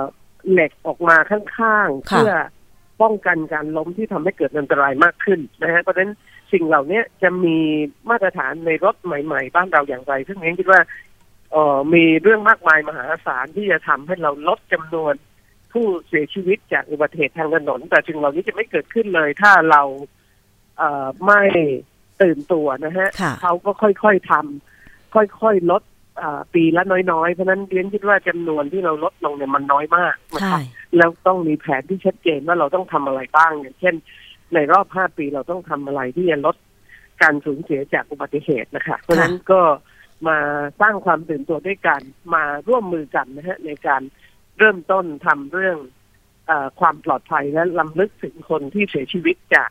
[0.51, 2.33] เหล็กออกมาข้างๆค่ะเพื่อ
[3.01, 6.11] ป้องกันการล้มที่ทำให้เกิดอันตรายมากขึ้นนะฮะเพราะฉะนั้น
[6.53, 7.57] สิ่งเหล่านี้จะมี
[8.09, 10.81] มาตรฐานในรถใหม่ ๆ บ้านเราอย่างไร ซึ่งเองคิดว่า
[11.51, 15.13] เอ่อมีเรื่องมากมายมหาศาลที่จะทำให้เราลดจำนวน
[15.73, 19.81] ผู้เสียชีวิตจากอุบัติเหตุทางถนน แต่สิ่งเหล่านี้จะไม่เกิดขึ้นเลย ถ้าเรา
[20.77, 21.43] เอ่อไม่
[22.21, 25.83] ตื่นตัวนะฮะค่ะเขาก็ค่อยๆทำค่อยๆลด
[26.21, 30.61] อ่าปีละน้อยๆ เพราะฉะนั้นเรียนคิดว่าจำนวนที่เราลดลงเนี่ยมันน้อยมากนะใช่ครับ
[30.97, 33.95] แล้วต้องมีแผนที่ชัดเจนว่าเราต้องทำอะไรบ้างอย่างเช่น
[34.53, 36.55] ในรอบห้าปีเราต้องทำอะไรที่จะลด
[37.21, 39.61] การสูญเสียจากอุบัติเหตุนะคะ เพราะฉะนั้นก็
[40.27, 40.37] มา
[40.81, 42.01] สร้างความตื่นตัวด้วยกัน
[42.33, 44.01] มาร่วมมือกันนะฮะในการ
[44.57, 45.77] เริ่มต้นทำเรื่อง
[46.47, 49.69] เออความปลอดภัยและลำลึกถึงคนที่เสียชีวิตจาก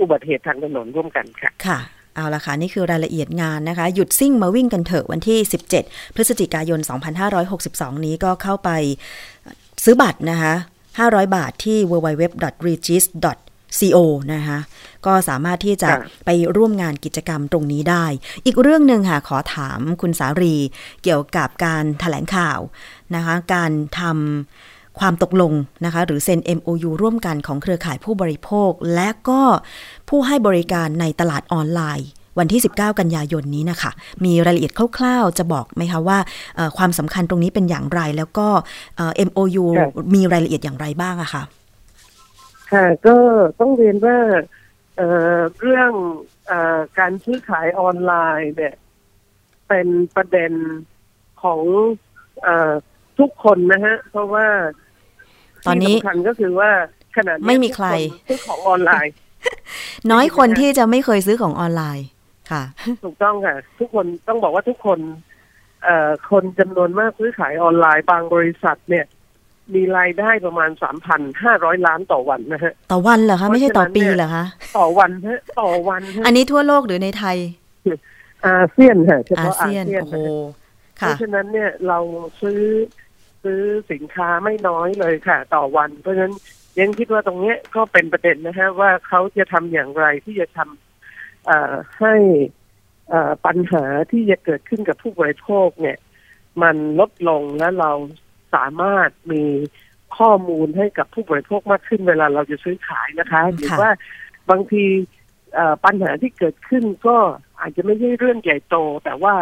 [0.00, 1.78] อุบัติเหตุทางถนนร่วมกันค่ะค่ะ
[2.14, 5.38] เอาละค่ะ นี่คือรายละเอียดงานนะคะ หยุดซิ่งมาวิ่งกันเถอะวันที่
[5.78, 6.80] 17 พฤศจิกายน
[7.42, 8.70] 2562 นี้ก็เข้าไป
[9.84, 10.54] ซื้อบัตรนะคะ
[10.96, 13.96] 500 บาทที่ www.regis.co
[14.34, 14.58] นะคะ
[15.06, 18.04] ก็สามารถที่จะค่ะไปร่วมงานกิจกรรมตรงนี้ได้
[18.46, 20.56] อีกเรื่องหนึ่งค่ะ ขอถามคุณสารี
[21.02, 22.58] เกี่ยวกับการถแถลงข่าว
[23.14, 24.12] นะคะ การทำ
[25.00, 25.52] ความตกลง
[25.84, 29.42] นะคะหรือเซ็น MOU ร่วมกันของเครือข่ายผู้บริโภค และก็
[30.08, 33.90] ผู้ให้บริการในตลาดออนไลน์ วันที่ 19 กันยายนนี้นะคะ
[34.24, 36.18] มีรายละเอียดคร่าวๆ จะบอกไหมคะว่า
[36.56, 38.48] เอ่อความสำคัญตรงนี้เป็นอย่างไร แล้วก็
[38.96, 41.42] เอ่อ MOU ค่ะมีรายละเอียดอย่างไรบ้างอะคะ
[42.72, 43.16] ค่ะก็
[43.60, 44.18] ต้องเรียนว่า
[44.96, 45.92] เอ่อเรื่อง
[46.46, 48.74] เออการซื้อขายออนไลน์เนี่ย
[49.68, 50.52] เป็นประเด็น
[51.42, 51.60] ของ
[52.42, 52.72] เออ
[53.18, 54.46] ทุกคนนะฮะ เพราะว่า
[55.66, 56.70] ตอนนี้ที่สำคัญก็คือว่า
[57.16, 59.12] ขนาดนี้ไม่มีใครทุกนซื้อของออนไลน์
[60.12, 62.06] น้อยคนที่จะไม่เคยซื้อของออนไลน์
[62.50, 62.62] ค่ะ
[63.04, 64.98] ถูกต้องค่ะ ทุกคนต้องบอกว่าทุกคน
[65.84, 69.06] เอ่อคนจำนวนมากซื้อขายออนไลน์บางบริษัทเนี่ย
[69.74, 74.44] มีรายได้ประมาณสามพันห้าร้อยล้านต่อวันนะฮะต่อวันเหรอคะไม่ใช่ต่อปีเพราะฉะนั้นเนี่ยเหรอคะ
[74.78, 77.36] ต่อวันฮะต่อวันฮะอันนี้ทั่วโลกหรือในไทย
[78.46, 80.16] อาเซียนค่ะเฉอาพาะอาเซียนเซียนโอ้โห
[80.98, 81.98] เพค่ะราะฉะนั้นเนี่ยเรา
[82.40, 82.60] ซื้อ
[83.46, 86.34] ซื้อสินค้าไม่น้อยเลยค่ะ ต่อวัน เพราะฉะนั้น
[86.80, 92.14] ยังคิดว่าตรงเนี้ยก็เป็นประเด็นนะฮะว่าเขาจะทำอย่างไรที่จะทำเอ่อให้
[93.08, 95.98] เอ่อปัญหาที่จะเกิดขึ้นกับผู้บริโภคเนี่ย
[96.62, 97.92] มันลดลงและเรา
[98.54, 99.44] สามารถมี
[100.18, 103.90] ข้อมูลให้กับผู้บริโภคมากขึ้นเวลาเราจะซื้อขายนะคะ หรือว่า
[104.50, 104.84] บางที
[105.54, 107.16] เอ่อปัญหาที่เกิดขึ้นก็
[107.60, 109.34] อาจจะไม่ใช่เรื่องใหญ่โต แต่ว่า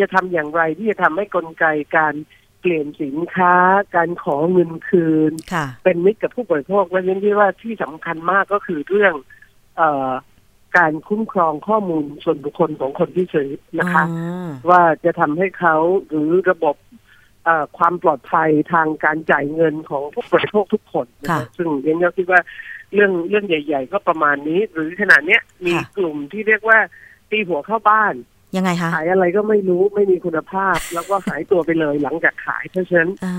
[0.00, 1.64] จะทำอย่างไรที่จะทำให้กลไก
[1.96, 2.14] การ
[2.62, 3.54] เปลี่ยนสินค้า
[3.96, 9.14] การขอเงินคืนค่ะเป็นมิตรกับผู้บริโภคและเน้นที่ว่าที่สำคัญมากก็คือเรื่อง
[9.76, 10.10] เออ
[10.76, 14.14] การคุ้มครองข้อมูลส่วนบุคคลของคนที่ซื้อนะคะอ๋
[14.46, 15.76] อว่าจะทำให้เขา
[16.08, 16.76] หรือระบบ
[17.44, 22.40] เอ่อความปลอดภัยทางการจ่ายเงินของผู้บริโภคทุกคนนะค่ะคะซึ่งเรียนก็คิดว่า
[22.94, 26.78] เรื่องเรื่องใหญ่ ๆ ก็ประมาณนี้ หรือขนาดเนี้ยมีค่ะกลุ่มที่เรียกว่า
[27.30, 28.14] ตีหัวเข้าบ้าน
[28.56, 33.38] ยังไงคะขายอะไรก็ไม่รู้ไม่มีคุณภาพ แล้วก็หายตัวไปเลยหลังจากขายเพราะฉะนั้นอ่า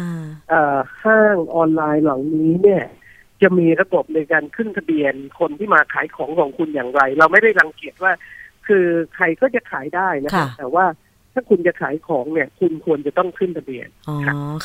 [0.49, 2.83] เอ่อห้างออนไลน์เหล่านี้เนี่ย
[3.41, 8.11] จะมีระบบในการขึ้นทะเบียนคนที่มาขายของของคุณอย่างไร เราไม่ได้รังเกียจว่า
[8.67, 10.85] คือใครก็จะขายได้นะค่ะแต่ว่า
[11.33, 14.17] ถ้าคุณจะขายของเนี่ย คุณควรจะต้องขึ้นทะเบียนอ๋อ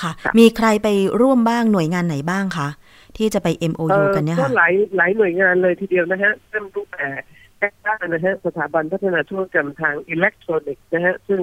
[0.03, 0.89] ค่ะค่ะมีใครไป
[1.21, 2.69] ร่วมบ้างหน่วยงานไหนบ้างคะ
[3.17, 11.43] ที่จะไป MOU กันเนี่ยก็ค่ะหลายหลายหน่วยงานเลยทีเดียวนะฮะเริ่มตั้งแต่แรกๆนะฮะสถาบันพัฒนาธุรกรรมทางอิเล็กทรอนิกส์นะฮะซึ่ง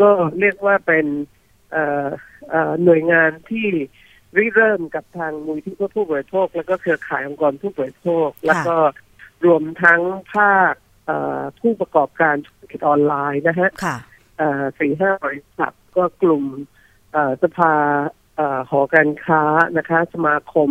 [0.00, 1.06] ก็เรียกว่าเป็น
[1.72, 2.08] เอ่อ
[2.50, 3.66] เอ่อหน่วยงานที่
[4.36, 8.76] ริเริ่มกับทางมูลที่เพื่อผู้บริโภค แล้วก็เครือข่ายองค์กรผู้บริโภค แล้วก็
[9.44, 10.00] รวมทั้ง
[10.34, 10.74] ภาค
[11.06, 13.96] เอ่อผู้ประกอบการธุรกิจออนไลน์นะฮะค่ะ
[14.38, 16.44] เอ่อสี่ห้าบริษัทก็กลุ่ม
[17.12, 17.72] เอ่อสภา
[18.36, 19.42] เอ่อหอการค้า
[19.78, 20.70] นะคะ สมาคม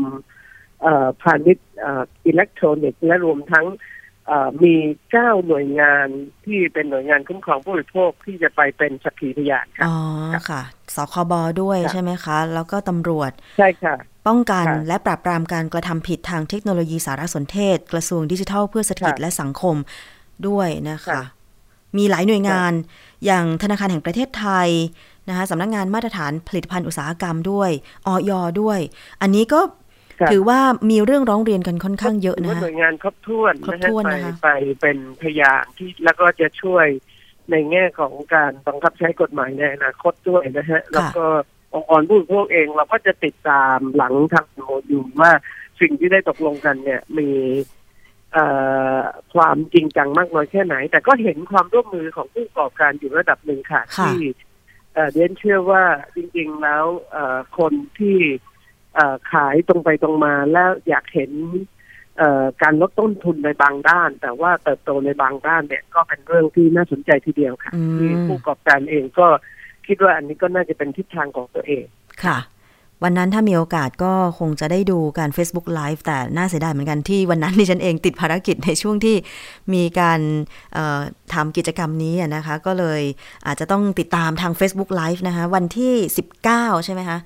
[0.82, 3.95] เอ่อพาณิชย์เอ่ออิเล็กทรอนิกส์และรวมทั้งเอ่อ
[4.64, 4.74] มี
[5.12, 6.08] เก้าหน่วยงาน
[6.46, 9.96] ที่เป็นหน่วยงานคุ้มครองผู้บริโภคที่จะไปเป็นสักขีพยานค่ะอ๋อ
[10.50, 10.62] ค่ะ
[10.96, 13.96] สคบด้วยค่ะใช่ไหมคะ แล้วก็ตำรวจใช่ค่ะ
[14.28, 19.76] ป้องกันค่ะและปราบปรามการกระทำผิดทางเทคโนโลยีสารสนเทศ กระทรวงดิจิทัลเพื่อเศรษฐกิจค่ะและสังคม
[20.48, 21.22] ด้วยนะคะค่ะ
[21.98, 22.72] มีหลายหน่วยงาน
[23.26, 24.70] อย่างธนาคารแห่งประเทศไทย
[25.28, 27.70] นะคะสำนักงานมาตรฐานผลิตภัณฑ์อุตสาหกรรมด้วย
[28.08, 28.80] ออยด้วย
[29.22, 29.85] อันนี้ก็ค่ะ
[30.32, 34.50] ถือว่ามีเรื่องร้องเรียนกันค่อนข้างเยอะนะว่าคะหน่วยงานครบถ้วนครบนะฮะถ้วนไปนะคะไป
[34.82, 36.88] เป็นพยานที่แล้วก็จะช่วย
[37.52, 41.26] ในแง่ของการบังคับใช้กฎหมายในอนาคตด้วยนะฮะ แล้วก็
[41.74, 45.32] องค์กรผู้บริโภคเองเราก็จะติดตามหลังทำโมดูลว่า
[45.82, 47.30] สิ่งที่ได้ตกลงกันเนี่ยมี
[49.34, 54.20] ความจริงจังมากน้อยแค่ไหน แต่ก็เห็นความร่วมมือของผู้ประกอบการอยู่ระดับหนึ่งค่ะ ที่
[55.14, 55.84] เรียนเชื่อว่า
[56.16, 56.86] จริง ๆ แล้ว
[57.58, 58.18] คนที่
[59.32, 61.32] ขายตรงไปตรงมาแล้วอยากเห็น
[62.62, 69.28] การลดต้นทุนในบางด้าน แต่ว่าเติบโตในบางด้านเนี่ยก็เป็นเรื่องที่น่าสนใจทีเดียวค่ะที่ผู้ประกอบการเองก็
[69.88, 71.86] คิดว่าอันนี้ก็น่าจะเป็นทิศทางของตัวเอง
[72.24, 72.38] ค่ะ
[73.04, 79.16] วันนั้นถ้ามีโอกาสก็คงจะได้ดูการ Facebook Live แต่น่าเสียดายเหมือนกันที่วันนั้นดิฉันเองติดภารกิจในช่วงที่
[79.74, 80.20] มีการ
[81.34, 83.02] ทำกิจกรรมนี้นะคะ ก็เลย
[83.46, 85.94] อาจจะต้องติดตามทาง Facebook Live นะคะ วันที่
[86.42, 87.20] 19 ใช่ไหมคะ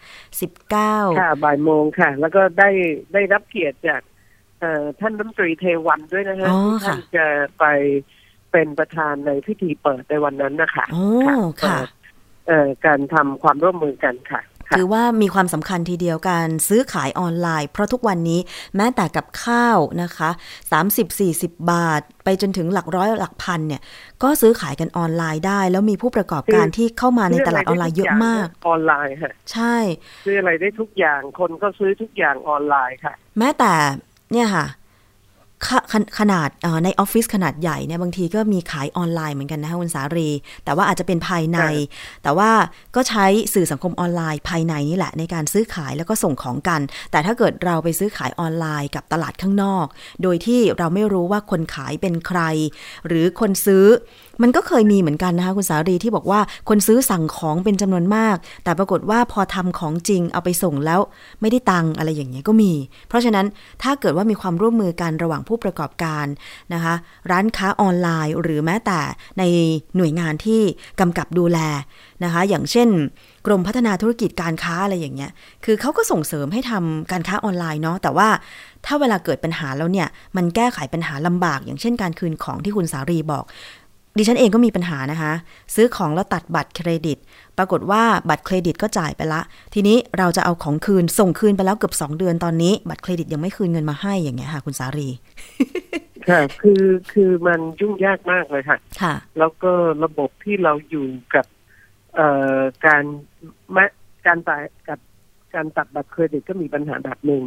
[0.56, 2.70] 19 ค่ะบ่ายโมงค่ะ แล้วก็ได้
[3.14, 4.02] ได้รับเกียรติจาก
[5.00, 6.52] ท่านรัฐมนตรีเทวันด้วยนะคะ
[6.86, 7.26] ท่านจะ
[7.60, 7.66] ไป
[8.52, 10.86] เป็นประธานในพิธีเปิดในวันนั้นนะคะ
[11.64, 11.80] ค่ะ
[12.86, 14.42] การทำความร่วมมือกันค่ะ
[14.78, 18.40] ถือว่ามีความสำคัญทีเดียวการซื้อขายออนไลน์ เพราะทุกวันนี้
[18.76, 20.30] แม้แต่กับข้าวนะคะ
[21.00, 23.82] 30-40 บาท ไปจนถึงหลักร้อยหลักพันเนี่ย
[24.24, 29.76] ก็ซื้อขายกันออนไลน์ได้ แล้วมีผู้ประกอบการที่เข้ามาในตลาดออนไลน์เยอะมาก ออนไลน์ค่ะใช่
[30.26, 33.74] ซื้ออะไรได้ทุกอย่างคนก็ซื้อทุกอย่างออนไลน์ค่ะ แม้แต่
[34.32, 34.66] เนี่ยค่ะ
[35.68, 35.70] ข
[36.20, 36.50] ขนาด
[36.84, 40.30] ในออฟฟิศขนาดใหญ่เนี่ยบางทีก็มีขายออนไลน์เหมือนกันนะคะคุณสารี
[40.66, 41.60] แต่ว่าอาจจะเป็นภายใน
[42.24, 42.52] แต่ว่า
[42.96, 49.86] ก็ใช้สื่อสังคมออนไลน์ภายในนี่แหละในการซื้อขายแล้วก็ส่งของกัน แต่ถ้าเกิดเราไปซื้อขายออนไลน์กับตลาดข้างนอก
[50.24, 52.42] โดยที่เราไม่รู้ว่าคนขายเป็นใคร
[53.08, 53.86] หรือคนซื้อ
[54.42, 61.02] มันก็เคยมีเหมือนกันนะคะคุณสารีที่บอกว่าคนซื้อสั่งของเป็นจำนวนมาก แต่ปรากฏว่าพอทำของจริงเอาไปส่งแล้ว
[61.42, 62.72] ไม่ได้ตังอะไรอย่างเงี้ยก็มี
[63.10, 63.46] เพราะฉะนั้น
[63.84, 66.26] ถ้าเกิดว่ามีความร่วมมือกันระหว่างผู้ประกอบการ
[66.74, 66.94] นะคะ
[67.32, 69.00] ร้านค้าออนไลน์ หรือแม้แต่
[69.40, 69.44] ใน
[69.96, 70.62] หน่วยงานที่
[71.00, 71.60] กำกับดูแล
[72.24, 72.90] นะคะ อย่างเช่น
[73.46, 75.32] กรมพัฒนาธุรกิจการค้าอะไรอย่างเงี้ย
[75.66, 78.30] คือเขาก็ส่งเสริมให้ทำการค้าออนไลน์เนาะแต่ว่า
[78.86, 83.46] ถ้าเวลาเกิดปัญหาแล้วเนี่ย มันแก้ไขปัญหาลำบาก อย่างเช่นการคืนของที่คุณสารีบอก
[84.18, 85.34] ดิฉันเองก็มีปัญหานะคะ
[85.76, 87.18] ซื้อของแล้วตัดบัตรเครดิต
[87.58, 89.42] ปรากฏว่าบัตรเครดิตก็จ่ายไปละ
[89.74, 95.10] ทีนี้เราจะเอาของคืนส่งคืนไปแล้วเกือบสองเดือนตอนนี้ บัตรเครดิตยังไม่คืนเงินมาให้อย่างเงี้ยค่ะ คุณสารี
[96.30, 99.72] ค่ะคือคือมันยุ่งยากมากเลยค่ะ ค่ะ แล้วก็
[100.04, 101.46] ระบบที่เราอยู่กับ
[102.16, 103.04] เอ่อการ
[103.76, 103.86] มะ
[104.28, 105.00] การจ่ายกับ
[105.56, 107.44] การตัดบัตรเครดิตก็มีปัญหาแบบหนึ่ง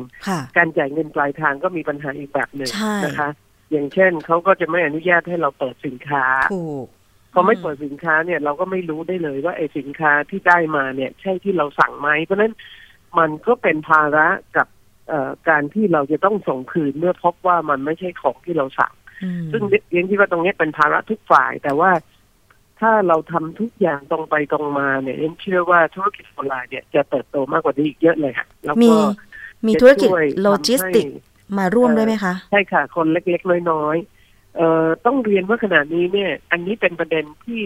[0.57, 2.70] การจ่ายเงินปลายทางก็มีปัญหาอีกแบบหนึ่ง
[3.05, 3.31] นะคะ
[3.73, 6.87] อย่างเช่นเขาก็จะไม่อนุญาตให้เราเปิดสินค้าถูก
[7.33, 12.53] พอไม่เปิดสินค้าเนี่ยเราก็ไม่รู้ได้เลยว่าไอ้สินค้าที่ได้มาเนี่ย ใช่ที่เราสั่งไหมเพราะนั้น
[13.19, 14.67] มันก็เป็นภาระกับ
[15.49, 18.93] การที่เราจะต้องส่งคืนเมื่อพบว่ามันไม่ใช่ของที่เราสั่ง
[19.53, 21.91] ซึ่งเรียนที่ว่าตรงนี้เป็นภาระทุกฝ่าย แต่ว่า
[22.81, 28.95] ถ้าเราทำทุกอย่างตรงไปตรงมาเนี่ยเอ็นเชื่อว่าธุรกิจออนไลน์เนี่ยจะเติบโตมากกว่านี้อีกเยอะเลยค่ะแล้วก็
[29.67, 30.09] มีธุรกิจ
[30.43, 31.07] โลจิสติก
[31.59, 37.62] มาร่วมด้วยไหมคะ ใช่ค่ะ คนเล็กๆน้อยๆเอ่อต้องเรียนว่าขณะนี้เนี่ย อันนี้เป็นประเด็นที่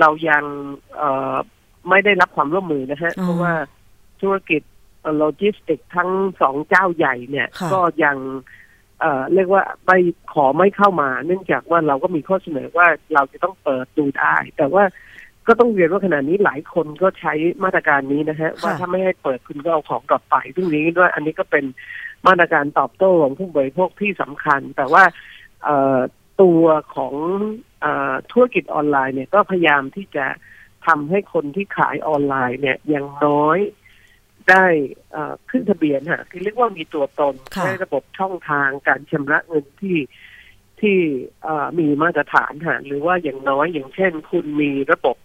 [0.00, 0.44] เรายัง
[0.96, 1.36] เอ่อ
[1.88, 3.54] ไม่ได้รับความร่วมมือนะฮะ เพราะว่า
[4.20, 4.62] ธุรกิจ
[5.16, 8.16] โลจิสติกทั้งสองเจ้าใหญ่เนี่ย ก็ยัง
[9.00, 9.98] เอ่อเรียกว่าไม่
[10.32, 14.84] ขอไม่เข้ามา เนื่องจากว่าเราก็มีข้อเสนอว่าเราจะต้องเปิดดูได้ แต่ว่า
[15.46, 17.32] ก็ต้องเรียนว่าขณะนี้หลายคนก็ใช้
[17.64, 21.64] มาตรการนี้นะฮะว่าถ้าไม่ให้เปิดคุณก็เอาของกลับไปซึ่งนี้ด้วยอันนี้ก็เป็น
[22.26, 25.04] มาตรการตอบโต้ของผู้บริโภคที่สำคัญ แต่ว่า
[26.42, 27.14] ตัวของ
[27.84, 27.86] อ
[28.30, 30.26] ธุรกิจออนไลน์เนี่ยก็พยายามที่จะ
[30.86, 33.58] ทำให้คนที่ขายออนไลน์เนี่ยยังน้อย
[34.50, 34.64] ได้
[35.50, 39.98] ขึ้นทะเบียนฮะคือเรียกว่ามีตัวตนได้ระบบช่องทางการชำระเงินที่
[40.80, 40.98] ที่
[41.78, 45.16] มีมาตรฐานฮะหรือว่าอย่างน้อยอย่างเช่น คุณมีระบบ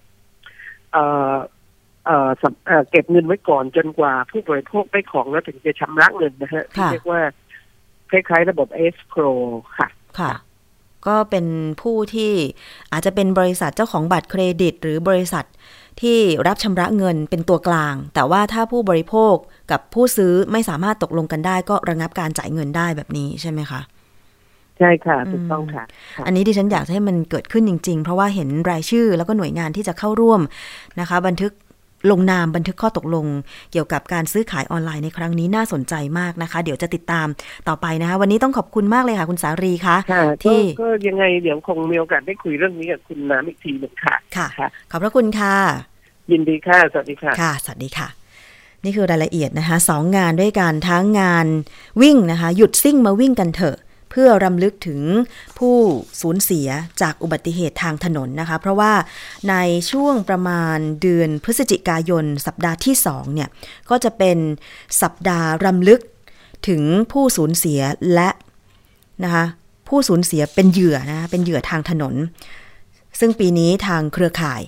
[2.89, 7.21] เก็บเงินไว้ก่อนจนกว่าผู้บริโภคได้ของแล้วถึงจะชำระเงินนะฮะที่เรียกว่า
[8.11, 9.23] คล้ายๆ ระบบเอสโคร
[9.77, 9.87] ค่ะ
[10.19, 10.33] ค่ะ
[11.07, 11.45] ก็เป็น
[11.81, 12.31] ผู้ที่
[12.91, 15.45] อาจจะเป็นบริษัทเจ้าของบัตรเครดิต หรือบริษัท
[16.01, 19.35] ที่รับชำระเงินเป็นตัวกลาง แต่ว่าถ้าผู้บริโภค
[19.71, 23.81] กับผู้ซื้อไม่สามารถตกลงกันได้ ก็ระงับการจ่ายเงินได้แบบนี้ใช่ไหมคะ
[24.79, 25.83] ใช่ค่ะถูกต้องค่ะ
[26.25, 30.41] อันนี้ดิฉันอยากให้มันเกิดขึ้นจริง ๆ เพราะว่าเห็นรายชื่อแล้วก็หน่วยงานที่จะเข้าร่วม
[30.99, 31.51] นะคะ บันทึก
[32.11, 33.25] ลงนามบันทึกข้อตกลง
[33.71, 37.27] เกี่ยวกับการซื้อขายออนไลน์ในครั้งนี้น่าสนใจมากนะคะ เดี๋ยวจะติดตาม
[37.67, 39.97] ต่อไปนะคะ วันนี้ต้องขอบคุณมากเลยค่ะ คุณสารีคะ
[40.43, 44.47] ที่ก็ยังไงเดี๋ยวคงมีโอกาสได้คุยเรื่องนี้กับคุณน้ำอีกทีหนึ่งค่ะค่ะ
[44.91, 45.55] ขอบพระคุณค่ะ
[46.31, 48.07] ยินดีค่ะ สวัสดีค่ะค่ะ สวัสดีค่ะ
[48.83, 51.47] นี่คือรายละเอียดนะคะสองงานด้วยกันทั้งงาน
[52.01, 53.77] วิ่งนะคะ หยุดซิ่งมาวิ่งกันเถอะ
[54.15, 55.01] พื่อรำลึกถึง
[55.59, 55.75] ผู้
[56.21, 56.67] สูญเสีย
[57.01, 58.93] จากอุบัติเหตุทางถนนนะคะ เพราะว่า
[59.49, 59.55] ใน
[59.91, 63.49] ช่วงประมาณเดือนพฤศจิกายน สัปดาห์ที่2เนี่ย
[63.89, 64.37] ก็จะเป็น
[65.01, 66.01] สัปดาห์รำลึก
[66.67, 67.79] ถึงผู้สูญเสีย
[68.13, 68.29] และ
[69.23, 69.45] นะคะ
[69.87, 72.15] ผู้สูญเสียเป็นเหยื่อนะเป็นเหยื่อทางถนน
[73.19, 74.61] ซึ่งปีนี้ทางเครือข่าย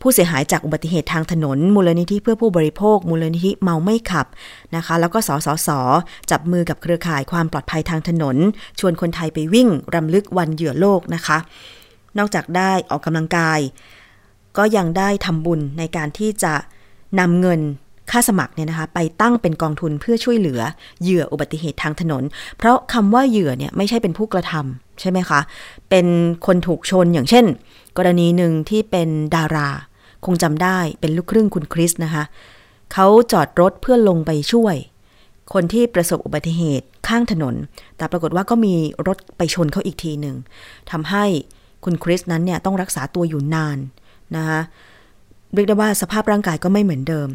[0.00, 4.26] ผู้เสียหายจากอุบัติเหตุทางถนน มูลนิธิเพื่อผู้บริโภค มูลนิธิเมาไม่ขับ
[4.76, 5.68] นะคะ แล้วก็สสส
[6.30, 8.36] จับมือกับเครือข่ายความปลอดภัยทางถนน
[8.80, 11.38] ชวนคนไทยไปวิ่งรำลึกวันเหยื่อโลกนะคะ
[12.18, 13.60] นอกจากได้ออกกำลังกาย
[14.56, 16.54] ก็ยังได้ทำบุญในการที่จะ
[17.20, 17.60] นำเงิน
[18.10, 20.60] ค่าสมัครเนี่ยนะคะไปตั้งเป็นกองทุนเพื่อช่วยเหลือ
[21.02, 22.22] เหยื่ออุบัติเหตุทางถนน
[22.58, 25.40] เพราะคำว่าเหยื่อเนี่ยไม่ใช่เป็นผู้กระทำใช่ไหมคะ
[25.90, 26.06] เป็น
[26.46, 27.44] คนถูกชนอย่างเช่น
[27.96, 29.68] กรณีหนึ่งที่เป็นดารา
[30.24, 32.24] คงจำได้เป็นลูกครึ่งคุณคริสนะคะ
[32.92, 34.76] เขาจอดรถเพื่อลงไปช่วย
[35.52, 37.54] คนที่ประสบอุบัติเหตุข้างถนน
[37.96, 38.74] แต่ปรากฏว่าก็มี
[39.06, 40.36] รถไปชนเขาอีกทีหนึ่ง
[40.90, 41.24] ทำให้
[41.84, 43.78] คุณคริสนั้นเนี่ยต้องรักษาตัวอยู่นาน
[44.36, 44.60] นะคะ
[45.54, 47.28] เรียกได้ว่าสภาพร่างกายก็ไม่เหมือนเดิม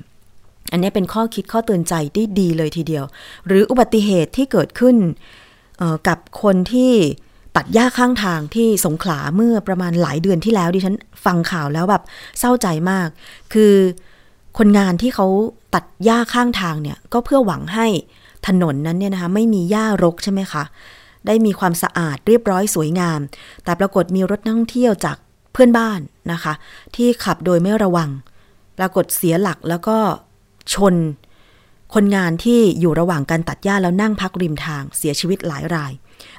[0.71, 3.05] อันนี้เป็นข้อคิดข้อเตือนใจได้ดีเลยทีเดียว
[3.47, 4.95] หรืออุบัติเหตุที่เกิดขึ้น
[6.07, 6.93] กับคนที่
[7.55, 12.03] ตัดหญ้าข้างทางที่สงขลาเมื่อประมาณหลายเดือนที่แล้วดิฉันฟังข่าวแล้วแบบ
[12.39, 13.07] เศร้าใจมาก
[13.53, 13.73] คือ
[14.57, 15.27] คนงานที่เขา
[15.75, 17.87] ตัดหญ้าข้างทางเนี่ยก็เพื่อหวังให้
[18.47, 20.63] ถนนนั้นเนี่ยนะคะไม่มีหญ้ารกใช่ไหมคะ
[21.27, 23.19] ได้มีความสะอาดเรียบร้อยสวยงาม
[23.63, 25.17] แต่ปรากฏมีรถนักท่องเที่ยวจาก
[25.53, 25.99] เพื่อนบ้าน
[26.31, 26.53] นะคะ
[26.95, 28.09] ที่ขับโดยไม่ระวัง
[28.77, 29.97] ปรากฏเสียหลักแล้วก็
[30.73, 30.95] ชน
[31.93, 35.91] คนงานที่อยู่ระหว่างการตัดหญ้าแล้วนั่งพักริมทางเสียชีวิตหลายราย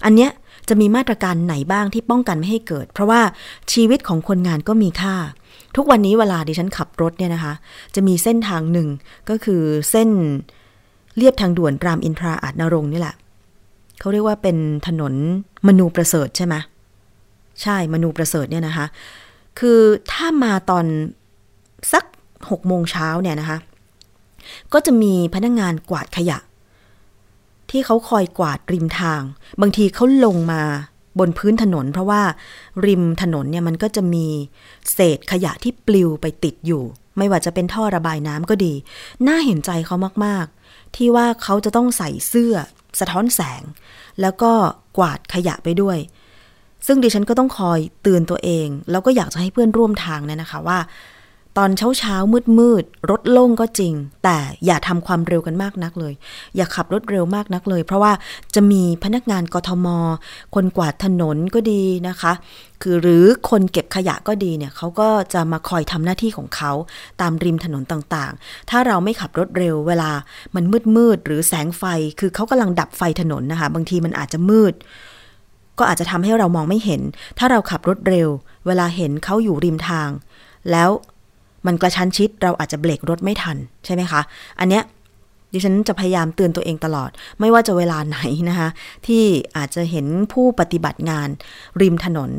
[0.04, 0.30] อันเนี้ย
[0.68, 3.20] จะมีมาตรการไหนบ้างที่ป้องกันไม่ให้เกิด เพราะว่า
[3.72, 5.16] ชีวิตของคนงานก็มีค่า
[5.76, 7.54] ทุกวันนี้เวลาดิฉันขับรถเนี่ยนะคะ
[7.94, 8.88] จะมีเส้นทางหนึ่ง
[9.28, 10.08] ก็คือเส้น
[11.16, 13.14] เลียบทางด่วนรามอินทราอาจนรงนี่แหละ
[14.00, 15.14] เขาเรียกว่าเป็นถนน
[15.66, 16.54] มนูประเสริฐใช่ไหม
[17.62, 18.86] ใช่มนูประเสริฐเนี่ยนะคะ
[19.58, 19.80] คือ
[20.12, 20.84] ถ้ามาตอน
[21.92, 22.04] สัก
[22.50, 23.58] หกโมงเช้าเนี่ยนะคะ
[24.72, 26.38] ก็จะมีพนักงงานกวาดขยะ
[27.72, 29.22] ที่เขาคอยกวาดริมทาง
[29.60, 30.62] บางทีเขาลงมา
[31.18, 32.22] บนพื้นถนน เพราะว่า
[32.86, 34.26] ริมถนนเนี่ยมันก็จะมี
[34.92, 36.84] เศษขยะที่ปลิวไปติดอยู่
[37.18, 38.72] ไม่ว่าจะเป็นท่อระบายน้ำก็ดี
[39.26, 42.54] น่าเห็นใจเขามากๆ ที่ว่าเขาจะต้องใส่เสื้อ
[43.00, 43.62] สะท้อนแสง
[44.20, 44.52] แล้วก็
[44.98, 45.98] กวาดขยะไปด้วย
[46.86, 50.78] ซึ่งดิฉันก็ต้องคอยเตือนตัวเอง แล้วก็อยากจะให้เพื่อนร่วมทางเนี่ยนะคะว่า
[51.58, 56.14] ตอนเช้าเช้ามืดมืดรถโล่งก็จริง แต่อย่าทำความเร็วกันมากนักเลย
[56.56, 58.12] อย่าขับรถเร็วมากนักเลย เพราะว่า
[58.54, 59.86] จะมีพนักงานกทม
[60.54, 62.32] คนกวาดถนนก็ดีนะคะ
[62.82, 66.72] คือหรือคนเก็บขยะก็ดีเนี่ยเขาก็จะมาคอยทำหน้าที่ของเขา
[67.20, 70.10] ตามริมถนนต่างๆ ถ้าเราไม่ขับรถเร็วเวลา
[70.54, 71.84] มันมืดมืดหรือแสงไฟ
[72.20, 74.74] คือเขากำลังดับไฟถนนนะคะ บางทีมันอาจจะมืด
[75.78, 77.02] ก็อาจจะทำให้เรามองไม่เห็น
[77.38, 78.28] ถ้าเราขับรถเร็ว
[78.66, 80.10] เวลาเห็นเขาอยู่ริมทาง
[80.70, 80.90] แล้ว
[81.66, 84.20] มันกระชั้นชิดเราอาจจะเบรกรถไม่ทันใช่ไหมคะ
[84.60, 84.82] อันเนี้ย
[85.52, 88.68] ดิฉันจะพยายามเตือนตัวเองตลอด ไม่ว่าจะเวลาไหนนะคะ
[89.06, 89.22] ที่
[89.56, 91.28] อาจจะเห็นผู้ปฏิบัติงาน
[91.80, 92.30] ริมถนน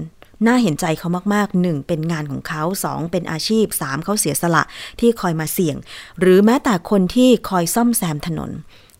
[0.45, 4.63] น่าเห็นใจเขามากๆหนึ่งเป็นงานของเขาสองเป็นอาชีพสามเขาเสียสละ
[4.99, 5.75] ที่คอยมาเสี่ยง
[6.19, 8.51] หรือแม้แต่คนที่คอยซ่อมแซมถนน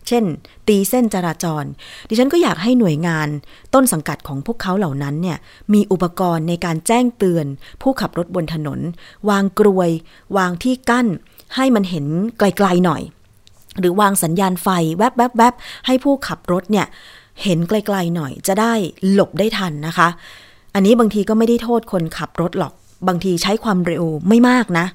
[0.08, 0.24] เช่น
[0.68, 1.64] ตีเส้นจราจร
[2.08, 3.28] ดิฉันก็อยากให้หน่วยงาน
[3.74, 5.38] ต้นสังกัดของพวกเขาเหล่านั้นเนี่ย
[5.74, 7.46] มีอุปกรณ์ในการแจ้งเตือน
[7.82, 8.80] ผู้ขับรถบนถนน
[9.30, 9.90] วางกรวย
[10.36, 11.06] วางที่กั้น
[11.56, 12.06] ให้มันเห็น
[12.38, 13.02] ไกลๆหน่อย
[13.80, 15.54] หรือวางสัญญาณไฟแวบๆบ
[15.86, 16.86] ให้ผู้ขับรถเนี่ย
[17.42, 18.72] เห็นไกลๆหน่อย จะได้
[19.12, 20.08] หลบได้ทันนะคะ
[20.74, 22.72] อันนี้บางทีก็ไม่ได้โทษคนขับรถหรอก
[23.08, 24.86] บางทีใช้ความเร็วไม่มากนะ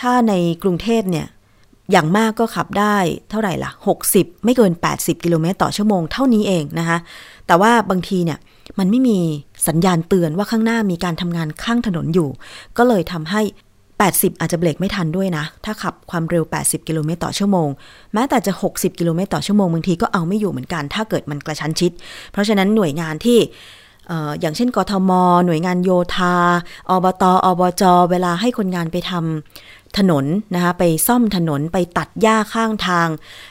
[0.00, 1.26] ถ้าในกรุงเทพเนี่ย
[1.90, 2.96] อย่างมากก็ขับได้
[3.30, 3.70] เท่าไหร่ล่ะ
[4.08, 6.98] 60 ไม่เกิน 80 กิโลเมตรต่อชั่วโมงเท่านี้เองนะคะ
[7.46, 8.38] แต่ว่าบางทีเนี่ย
[8.78, 9.18] มันไม่มี
[9.68, 12.28] สัญญาณเตือนว่าข้างหน้ามีการทำงานข้างถนนอยู่
[12.78, 13.42] ก็เลยทำให้
[13.90, 17.68] 80 อาจจะเบรกไม่ทันด้วยนะ ถ้าขับความเร็ว 80 กิโลเมตรต่อชั่วโมง
[18.14, 21.92] แม้แต่จะ 60 กิโลเมตรต่อชั่วโมงบางทีก็เอาไม่อยู่เหมือนกัน ถ้าเกิดมันกระชั้นชิด
[22.32, 23.38] เพราะฉะนั้นหน่วยงานที่
[24.40, 25.10] อย่างเช่น กทม
[25.46, 26.36] หน่วยงานโยธา
[26.90, 30.24] อบต อบจ เวลาให้คนงานไปทำ ถนน
[30.54, 33.08] นะคะไปซ่อมถนนไปตัดหญ้าข้างทาง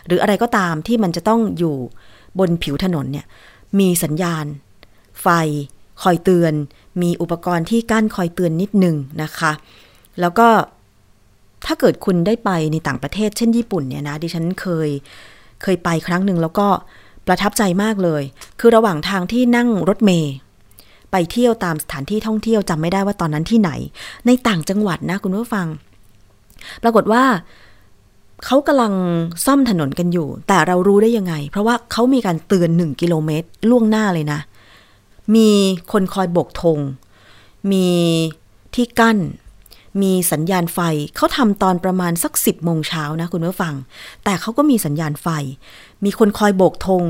[0.08, 1.75] หรืออะไรก็ตามที่มันจะต้องอยู่
[2.39, 3.25] บนผิวถนนเนี่ย
[3.80, 4.45] มีสัญญาณ
[5.21, 5.28] ไฟ
[6.02, 6.54] คอยเตือน
[7.02, 9.52] มีอุปกรณ์ที่กั้นคอยเตือนนิดหนึ่งนะคะ
[10.19, 10.47] แล้วก็
[11.65, 14.89] ถ้าเกิดคุณได้ไปในต่างประเทศเช่นญี่ปุ่นเนี่ยนะดิฉันเคย
[15.62, 16.67] เคยไปครั้งหนึ่งแล้วก็
[17.28, 18.24] ประทับใจมากเลย
[18.59, 20.34] คือระหว่างทางที่นั่งรถเมย์
[21.11, 23.72] ไปเที่ยวตามสถานที่ท่องเที่ยวจำไม่ได้ว่าตอนนั้นที่ไหน
[24.26, 25.68] ในต่างจังหวัดนะคุณผู้ฟัง
[26.84, 27.24] ปรากฏว่า
[28.45, 28.93] เขากำลัง
[29.45, 34.39] ซ่อมถนนกันอยู่ แต่เรารู้ได้ยังไง เพราะว่าเขามีการเตือนหนึ่งกิโลเมตรล่วงหน้าเลยนะ
[35.36, 35.49] มี
[35.91, 36.80] คนคอยโบกธง
[37.72, 37.88] มี
[38.76, 39.18] ที่กั้น
[40.01, 40.80] มีสัญญาณไฟ
[41.16, 43.76] เขาทำตอนประมาณสักสิบโมงเช้านะคุณผู้ฟัง
[44.24, 45.28] แต่เขาก็มีสัญญาณไฟ
[46.05, 47.03] มีคนคอยโบกธง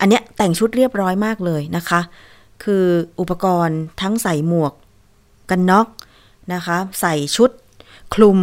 [0.00, 2.00] อันเนี้ยแต่งชุดเรียบร้อยมากเลยนะคะ
[2.64, 2.84] คือ
[3.20, 4.72] อุปกรณ์ทั้งใส่หมวก
[5.50, 5.86] กันน็อก
[6.54, 7.50] นะคะ ใส่ชุด
[8.16, 8.38] คลุม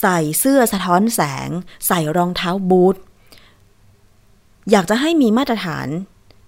[0.00, 1.48] ใส่เสื้อสะท้อนแสง
[1.86, 2.96] ใส่รองเท้าบูท
[4.70, 5.86] อยากจะให้มีมาตรฐาน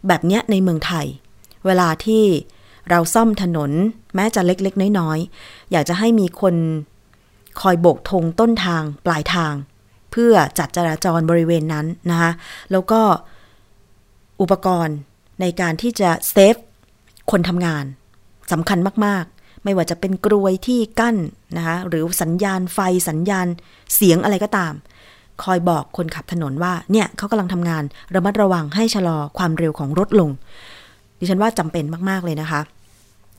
[0.09, 1.07] แบบเนี้ยในเมืองไทย
[1.67, 2.25] เวลาที่
[2.91, 3.71] เราซ่อมถนน
[4.15, 6.55] แม้จะเล็กๆ น้อยๆ อยากจะให้มีคน
[7.61, 9.55] คอยโบกธงต้นทางปลายทาง
[10.11, 12.33] เพื่อจัดจราจรบริเวณนั้นนะคะ
[12.73, 13.01] แล้วก็
[14.41, 14.97] อุปกรณ์
[15.41, 16.57] ในการที่จะเซฟ
[17.31, 17.85] คนทำงาน
[18.53, 19.25] สำคัญมาก
[19.67, 21.17] ไม่ว่าจะเป็นกรวยที่กั้น
[21.57, 23.47] นะคะหรือสัญญาณไฟสัญญาณ
[23.95, 24.73] เสียงอะไรก็ตาม
[25.45, 27.83] คอยบอกคนขับถนนว่าเนี่ยเขากำลังทำงาน
[28.15, 30.31] ระมัดระวังให้ชะลอความเร็วของรถลง
[31.19, 32.61] ดิฉันว่าจำเป็นมาก ๆ เลยนะคะ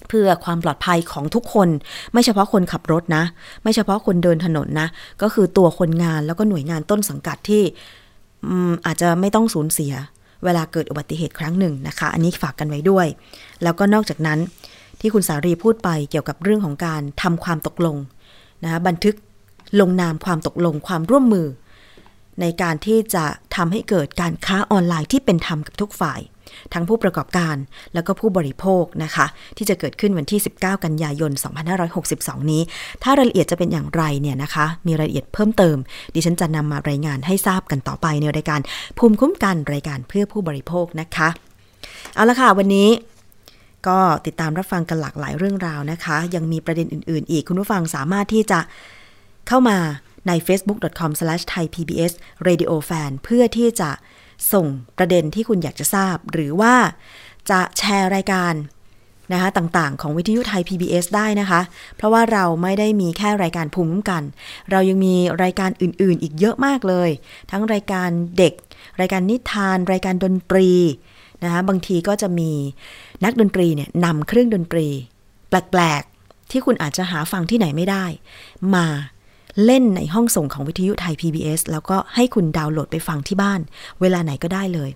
[0.08, 1.70] เพื่อความปลอดภัยของทุกคน
[2.14, 3.24] ไม่เฉพาะคนขับรถนะ
[3.64, 4.88] ไม่เฉพาะคนเดินถนนนะ
[5.22, 7.64] ก็คือตัวคนงานแล้วก็หน่วยงานต้นสังกัดที่
[8.86, 9.94] อาจจะไม่ต้องสูญเสีย
[10.44, 13.08] เวลาเกิดอุบัติเหตุครั้งหนึ่งนะคะ อันนี้ฝากกันไว้ด้วย
[13.64, 14.40] แล้วก็นอกจากนั้น
[15.02, 17.98] ที่คุณสารีพูดไปเกี่ยวกับเรื่องของการทำความตกลง
[18.64, 19.16] นะคะบันทึก
[19.80, 21.48] ลงนามความตกลงความร่วมมือ
[22.42, 23.26] ในการที่จะ
[23.56, 26.22] ทำให้เกิดการค้าออนไลน์ที่เป็นธรรมกับทุกฝ่าย
[26.74, 27.56] ทั้งผู้ประกอบการ
[27.94, 29.26] แล้วก็ผู้บริโภคนะคะ
[29.58, 31.32] ที่จะเกิดขึ้นวันที่ 19 กันยายน
[31.92, 32.62] 2562 นี้
[33.04, 35.78] ถ้ารายละเอียดจะเป็นอย่างไรเนี่ยนะคะ มีรายละเอียดเพิ่มเติม
[36.14, 38.60] ดิฉันจะนำมารายงานให้ทราบกันต่อไปในรายการ
[38.98, 41.30] ภูมิคุ้มกันรายการเพื่อผู้บริโภคนะคะ
[42.16, 42.88] เอาละค่ะวันนี้
[43.88, 48.60] ก็ติดตามรับฟังกันหลากหลายเรื่องราวนะคะ ยังมีประเด็นอื่น ๆ อีกคุณผู้ฟังสามารถที่จะ
[49.48, 49.78] เข้ามา
[50.28, 53.90] ใน facebook.com/thaipbsradiofan เพื่อที่จะ
[54.54, 54.68] ส่ง
[54.98, 56.76] ประเด็นที่คุณอยากจะทราบ หรือว่า
[57.50, 58.54] จะแชร์รายการ
[59.34, 61.62] นะคะต่างๆ ของวิทยุไทย PBS ได้นะคะ
[61.96, 64.24] เพราะว่าเราไม่ได้มีแค่รายการภูมิคุ้มกัน
[64.72, 67.10] เรายังมีรายการอื่นๆ อีกเยอะมากเลย
[67.52, 68.54] ทั้งรายการเด็ก
[69.00, 70.70] รายการนิทาน รายการดนตรี
[71.44, 72.52] นะคะบางทีก็จะมี
[73.24, 74.88] นักดนตรีเนี่ยนำเครื่องดนตรี
[75.50, 78.06] แปลกๆ ที่คุณอาจจะหาฟังที่ไหนไม่ได้
[78.76, 78.86] มา
[79.66, 83.60] เล่นในห้องส่งของวิทยุไทย PBS แล้วก็ให้คุณดาวน์โหลดไปฟังที่บ้าน
[84.02, 84.90] เวลาไหนก็ได้เลย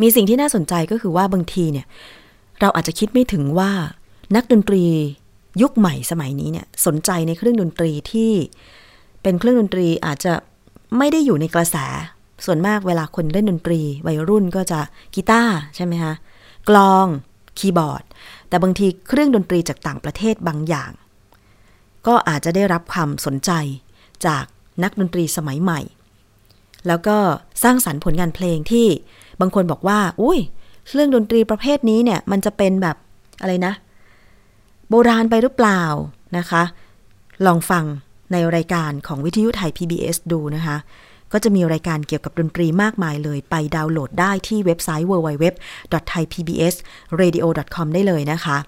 [0.00, 1.86] มีสิ่งที่น่าสนใจก็คือว่าบางทีเนี่ย
[2.60, 3.70] เราอาจจะคิดไม่ถึงว่า
[4.36, 4.82] นักดนตรี
[5.62, 8.32] ยุคใหม่สมัยนี้เนี่ยสนใจในเครื่องดนตรีที่
[9.22, 10.32] เป็นเครื่องดนตรีอาจจะ
[10.98, 11.76] ไม่ได้อยู่ในกระแส
[12.44, 14.80] ส่วนมากเวลาคนเล่นดนตรี วัยรุ่นก็จะ
[15.14, 16.14] กีตาร์ใช่ไหมคะ
[16.68, 17.06] กลอง
[17.58, 18.02] คีย์บอร์ด
[18.48, 20.90] แต่บางทีเครื่องดนตรีจากต่างประเทศบางอย่าง
[22.06, 23.50] ก็อาจจะได้รับความสนใจ
[24.26, 24.44] จาก
[24.82, 25.80] นักดนตรีสมัยใหม่
[26.86, 27.16] แล้วก็
[27.62, 28.86] สร้างสรรค์ผลงานเพลงที่
[29.40, 30.38] บางคนบอกว่า อุ้ย
[30.88, 32.96] เครื่องดนตรีประเภทนี้เนี่ยมันจะเป็นแบบ
[33.40, 33.74] อะไรนะ
[34.88, 35.82] โบราณไปหรือเปล่า
[36.38, 36.62] นะคะ
[37.46, 37.84] ลองฟัง
[38.32, 40.76] ในรายการของวิทยุไทย PBS ดูนะคะ
[41.32, 48.58] ก็จะมีรายการเกี่ยวกับดนตรีมากมายเลย ไปดาวน์โหลดได้ที่เว็บไซต์ www.thaipbsradio.com ได้เลยนะคะ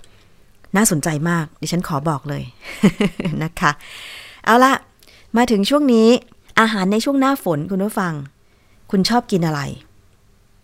[0.76, 2.42] น่าสนใจมาก ดิฉันขอบอกเลย
[3.42, 3.70] นะคะ
[4.44, 4.72] เอาละ
[5.36, 6.08] มาถึงช่วงนี้
[6.60, 8.14] อาหารในช่วงหน้าฝนคุณผู้ฟัง
[8.90, 9.60] คุณชอบกินอะไร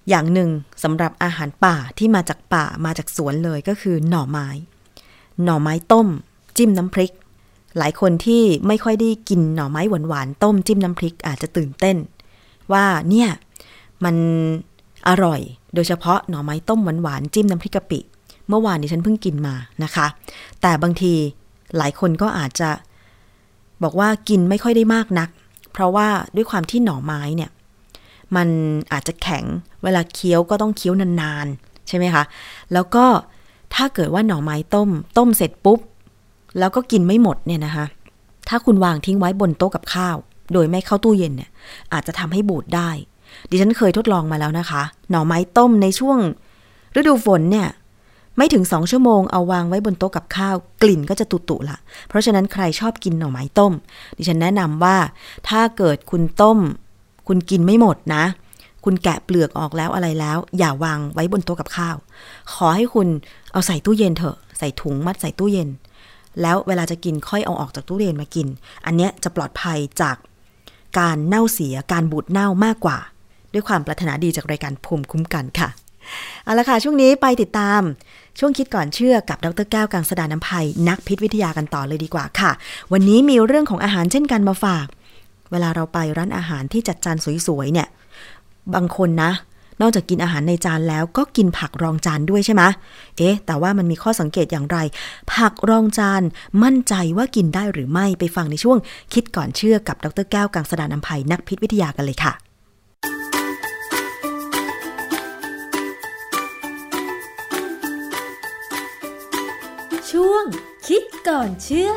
[0.08, 0.50] อย่างหนึ่ง
[0.82, 4.48] สำหรับอาหารป่าที่มาจากป่ามาจากสวนเลยก็คือหน่อไม้
[5.44, 6.08] หน่อไม้ต้ม
[6.56, 7.12] จิ้มน้ำพริก
[7.78, 11.96] หลายคนที่ไม่ค่อยได้กินหน่อไม้หวานๆต้มจิ้มน้ำพริกอาจจะตื่นเต้น
[12.72, 13.28] ว่าเนี่ย
[14.04, 14.16] มัน
[15.08, 15.40] อร่อย
[15.74, 18.00] โดยเฉพาะหน่อไม้ต้มหวานๆจิ้มน้ำพริกกะปิ
[18.48, 19.54] เมื่อวานนี้ฉันเพิ่งกินมา
[19.84, 20.06] นะคะ
[20.60, 21.12] แต่บางที
[21.76, 22.70] หลายคนก็อาจจะ
[23.82, 25.28] บอกว่ากินไม่ค่อยได้มากนัก
[25.72, 27.50] เพราะว่าด้วยความที่หน่อไม้เนี่ย
[28.36, 28.48] มัน
[28.92, 29.44] อาจจะแข็ง
[29.82, 32.24] เวลาเคี้ยวก็ต้องเคี้ยวนานๆใช่ไหมคะ
[32.72, 33.04] แล้วก็
[33.74, 35.80] ถ้าเกิดว่าหน่อไม้ต้ม ต้มเสร็จปุ๊บ
[36.58, 37.86] แล้วก็กินไม่หมดเนี่ยนะคะ
[38.48, 40.16] ถ้าคุณวางทิ้งไว้บนโต๊ะกับข้าว
[40.52, 41.50] โดยไม่เข้าตู้เย็นเนี่ย
[41.92, 42.90] อาจจะทำให้บูดได้
[43.50, 46.18] ดิฉันเคยทดลองมาแล้วนะคะ หน่อไม้ต้มในช่วง
[46.96, 47.68] ฤดูฝนเนี่ย
[48.36, 51.78] ไม่ถึงสองชั่วโมงเอาวางไว้บนโต๊ะกับข้าว กลิ่นก็จะตุตุละ
[52.08, 53.72] เพราะฉะนั้นใครชอบกินหน่อไม้ต้ม
[54.16, 54.96] ดิฉันแนะนำว่า
[55.48, 56.58] ถ้าเกิดคุณต้ม
[57.28, 58.24] คุณกินไม่หมดนะ
[58.84, 61.96] คุณแกะเปลือกออกแล้วอะไรแล้ว อย่าวางไว้บนโต๊ะกับข้าว
[62.52, 63.08] ขอให้คุณ
[63.52, 65.68] เอาใส่ตู้เย็นเถอะใส่ถุงมัดใส่ตู้เย็น
[66.42, 68.46] แล้วเวลาจะกินค่อยเอาออกจากตู้เย็นมากิน
[68.86, 70.16] อันเนี้ยจะปลอดภัยจาก
[70.98, 72.98] การเน่าเสียการบูดเน่ามากกว่า
[73.52, 75.68] ด้วยความปรารถนาดีจากรายการภูมิคุ้มกันค่ะ
[76.44, 77.80] เอาละค่ะ ช่วงนี้ไปติดตาม
[78.38, 82.50] ช่วงคิดก่อนเชื่อกับดรแก้วกังสดานนภัยนักพิษวิทยากันต่อเลยดีกว่าค่ะ
[82.92, 84.86] วันนี้มีเรื่องของอาหารเช่นกันมาฝาก
[85.50, 87.16] เวลาเราไปร้านอาหารที่จัดจาน
[87.46, 87.88] สวยๆเนี่ย
[88.74, 89.30] บางคนนะ
[89.80, 92.62] นอกจากกินอาหารในจานแล้วก็กินผักรองจานด้วยใช่ไหม
[93.16, 94.78] เอ๊ะ แต่ว่ามันมีข้อสังเกตอย่างไร
[95.32, 96.22] ผักรองจาน
[96.62, 98.78] มั่นใจว่ากินได้หรือไม่ไปฟังในช่วง
[99.14, 102.32] คิดก่อนเชื่อกับดรแก้วกังสดานนภัยนักพิษวิทยากันเลยค่ะ
[110.10, 110.44] ช่วง
[110.86, 111.92] คิดก่อนเชื่อ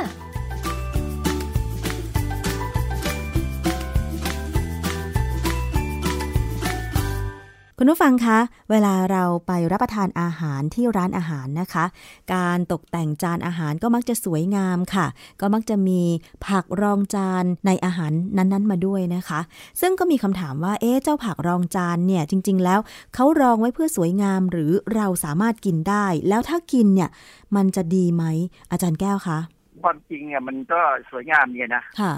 [7.82, 8.40] คุณผู้ฟังคะ
[8.72, 11.86] เวลาเราไปรับประทานอาหารที่ร้านอาหารนะคะ
[12.34, 15.08] การตกแต่งจานอาหารก็มักจะสวยงามค่ะ
[15.42, 16.02] ก็มักจะมี
[16.48, 19.40] ผักรองจานในอาหารนั้นๆ มาด้วยนะคะ
[19.82, 22.80] ซึ่งก็มีคำถามว่า เอ๊ะ เจ้าผักรองจานเนี่ย จริง ๆ แล้ว
[23.16, 27.10] เขารองไว้เพื่อสวยงามหรือเราสามารถกินได้ แล้วถ้ากินเนี่ย
[27.56, 28.24] มันจะดีไหม
[28.72, 29.40] อาจารย์แก้วคะ
[29.84, 30.80] ความจริงเนี่ยมันก็
[31.12, 32.14] สวยงามเนี่ยนะ ค่ะ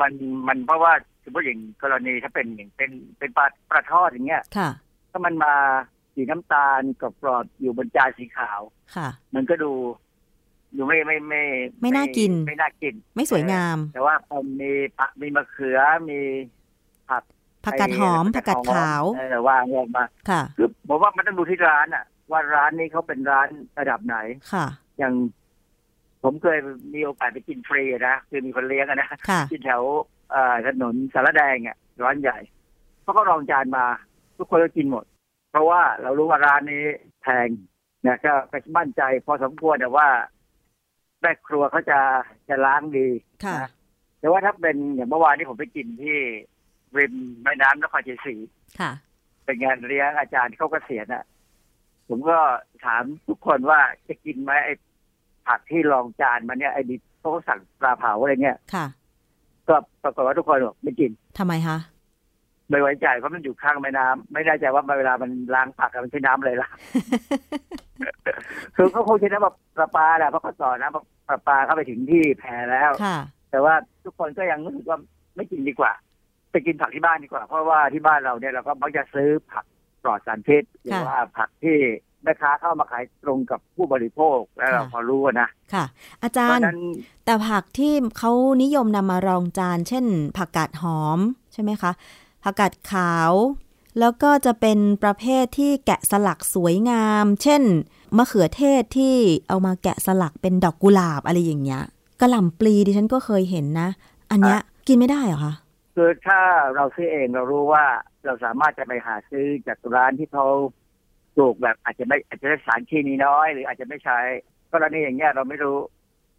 [0.00, 0.12] มัน
[0.48, 0.92] มันเพราะว่า
[1.24, 4.70] สมมติอย่างกรณีถ้าเป็นอย่างเป็นเป็นปลาปลาทอดอย่างเงี้ย ค่ะ
[5.12, 5.54] ถ้ามันมา
[6.14, 8.60] สีน้ำตาลกรอบๆอยู่บนจานสีขาว
[8.96, 9.72] ค่ะ มันก็ดู
[10.76, 11.42] ดูไม่ไม่ไม่
[11.82, 15.78] ไม่น่ากิน ไม่น่ากิน ไม่สวยงาม แต่ว่าพอมีผักมีมะเขือ
[16.10, 16.20] มี
[17.08, 17.22] ผัก
[17.64, 23.48] ผักกาดหอมผักกาดขาวเออวางลงมาค่ะคือผมว่ามันต้องดูที่ร้านอะว่าร้านนี้เขาเป็นร้าน
[23.78, 24.16] ระดับไหน
[24.52, 24.66] ค่ะ
[24.98, 25.14] อย่าง
[26.22, 26.58] ผมเคย
[26.94, 29.82] มีโอกาสไปกินฟรีอะนะคือมีคนเลี้ยงอะนะค่ะที่แถว
[30.30, 32.38] เอ่อถนนสารแดงอะร้านใหญ่
[33.02, 33.84] เขาก็รองจานมา
[34.42, 35.04] ทุกคนก็กินหมด
[35.50, 36.84] เพราะว่าเรารู้ว่าร้านนี้
[37.22, 37.48] แพง
[38.06, 40.08] นะก็ไปมั่นใจพอสมควรแต่ว่า
[41.20, 42.00] แม่ครัวเขาจะ
[42.48, 43.08] จะล้างดี
[43.44, 43.70] ค่ะนะ
[44.20, 46.18] แต่ว่าถ้าเป็นอย่างเมื่อวานนี้ผมไปกินที่
[46.98, 48.36] ริมแม่น้ำนครชัยศรี
[48.80, 48.92] ค่ะ
[49.44, 51.24] เป็นงานเลี้ยงอาจารย์เขาเกษียณอะ
[52.08, 52.38] ผมก็
[52.84, 54.74] ถามทุกคนว่าจะกินไหมไอ้
[55.46, 58.86] ผักที่รองจานมาเนี่ยไอ้ดิเขาก็สั่งปลาเผาอะไรเงี้ยค่ะ
[59.68, 61.76] ก็ปรากฏว่าทุกคนบอกไม่กินทำไมคะ
[62.72, 66.68] ไม่ไว้ใจเพราะมันอยู่ข้างแม่น้ำไม่แน่ใจว่าเวลามันล้างผักอะมันใช้น้ำอะไรล่ะ
[68.76, 73.18] คือเขาคงใช้น้ำแบบประปาแหละเพราะเขาต่อน้ำประปาเข้าไปถึงที่แพแล้วค่ะ
[73.50, 74.98] แต่ว่าทุกคนก็ยังรู้สึกว่า
[75.36, 75.92] ไม่กินดีกว่า
[76.52, 79.64] ไปกินผักที่บ้านดีกว่า เพราะว่าที่บ้านเราเนี่ยเราก็มักจะซื้อผัก
[80.02, 81.76] ปลอดสารพิษหรือว่าผักที่
[82.22, 85.84] แม่ค้าเข้ามาขายตรงกับผู้บริโภคแล้วเราค่ะพอรู้อะนะค่ะ
[86.22, 86.80] อาเพจารราะย์ฉะนั้น
[87.24, 90.04] แต่ผักที่เขานิยมนำมารองจาน เช่น
[90.36, 91.18] ผักกาดหอม
[91.52, 91.92] ใช่ไหมคะ
[92.44, 93.32] ผักกาดขาว
[93.98, 97.62] แล้วก็จะเป็นประเภทที่แกะสลักสวยงาม เช่น
[98.16, 99.14] มะเขือเทศที่
[99.48, 101.82] เอามาแกะสลักเป็นดอกกุหลาบอะไรอย่างเงี้ย
[102.20, 103.88] กระหล่ำปลีดิฉันก็เคยเห็นนะ
[104.30, 105.54] อันเนี้ยกินไม่ได้เหรอคะ
[105.94, 106.40] คือถ้า
[106.76, 107.84] เราซื้อเองเรารู้ว่า
[108.24, 110.46] เราสามารถจะไปหาซื้อจากร้านที่เขา
[111.34, 114.18] ปลูกแบบอาจจะไม่อาจจะได้สารเคมีน้อย หรืออาจจะไม่ใช้
[114.72, 115.78] กรณีอย่างเงี้ยเราไม่รู้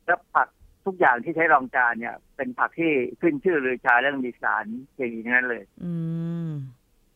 [0.05, 0.47] แล้วผัก
[0.85, 5.93] ทุกอย่างที่ใช้รองจานเนี่ย เป็นผักที่ขึ้นชื่อหรือชาเรื่องมีสารเคมีทั้งนั้นเลย อื
[6.47, 6.51] ม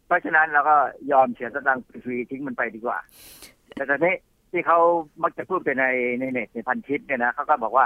[0.08, 0.76] เพราะฉะนั้นเราก็
[1.12, 3.00] ยอมเสียสตังค์ฟรีๆทิ้งมันไปดีกว่า
[3.76, 4.16] แต่ตอนนี้
[4.52, 4.80] ที่เขา
[5.24, 5.86] มักจะพูดไปใน
[6.20, 7.86] ในเน็ตในพันทิปเนี่ยนะเขาก็บอกว่า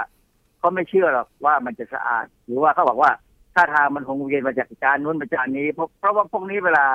[0.58, 3.10] เขาไม่เชื่อหรอกว่ามันจะสะอาด หรือว่าเขาบอกว่า
[3.54, 6.86] ถ้าทางมันคงเวียนมาจากจานนู้นมาจานนี้เพราะเพราะว่าพวกนี้เวลา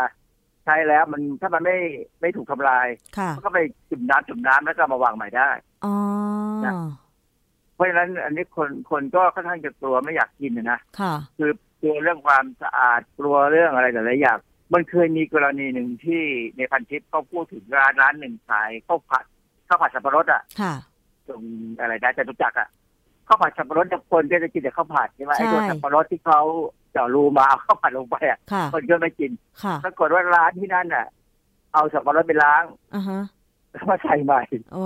[0.66, 1.78] ใช้แล้วมันถ้ามันไม่
[2.22, 3.60] ไม่ถูกทำลายค่ะมันก็ไป
[3.90, 5.50] จุ่มน้ำจุ่มน้ำแล้วก็มาวางใหม่ได้
[5.86, 5.96] อ๋อ
[6.66, 6.74] นะ
[7.78, 11.52] เพราะฉะนั้นอันนี้คนคนก็ค่อนข้างจะกลัวไม่อยากกินนะค่ะ คือ
[11.82, 14.38] กลัวเรื่องความสะอาดกลัวเรื่องอะไรหลายๆอย่าง
[14.74, 16.24] มันเคยมีกรณีหนึ่งที่
[16.58, 19.24] ในพันทิปเขาพูดถึงร้านร้านหนึ่งขายข้าวผัด
[19.68, 20.74] ข้าวผัดสับปะรดอะค่ะ
[21.28, 21.42] ตรง
[21.80, 22.68] อะไรนะจตุจักรอะ
[23.28, 26.42] ข้าวผัดสับปะรดเนี่ยคนก็จะกินแต่ข้าวผัดใช่ไหมไอ้ตัวใช่สับปะรดที่เขา
[26.92, 29.32] เจาะรูมาเอาข้าวผัดลงไปอะค่ะคนก็ไม่กิน
[29.64, 31.06] ค่ะปรากฏว่าร้านที่นั่นอะ
[31.74, 32.64] เอาสับปะรดไปล้าง
[32.96, 33.24] อ่าฮะ
[33.72, 34.42] แล้วมาใส่ใหม่
[34.74, 34.86] โอ้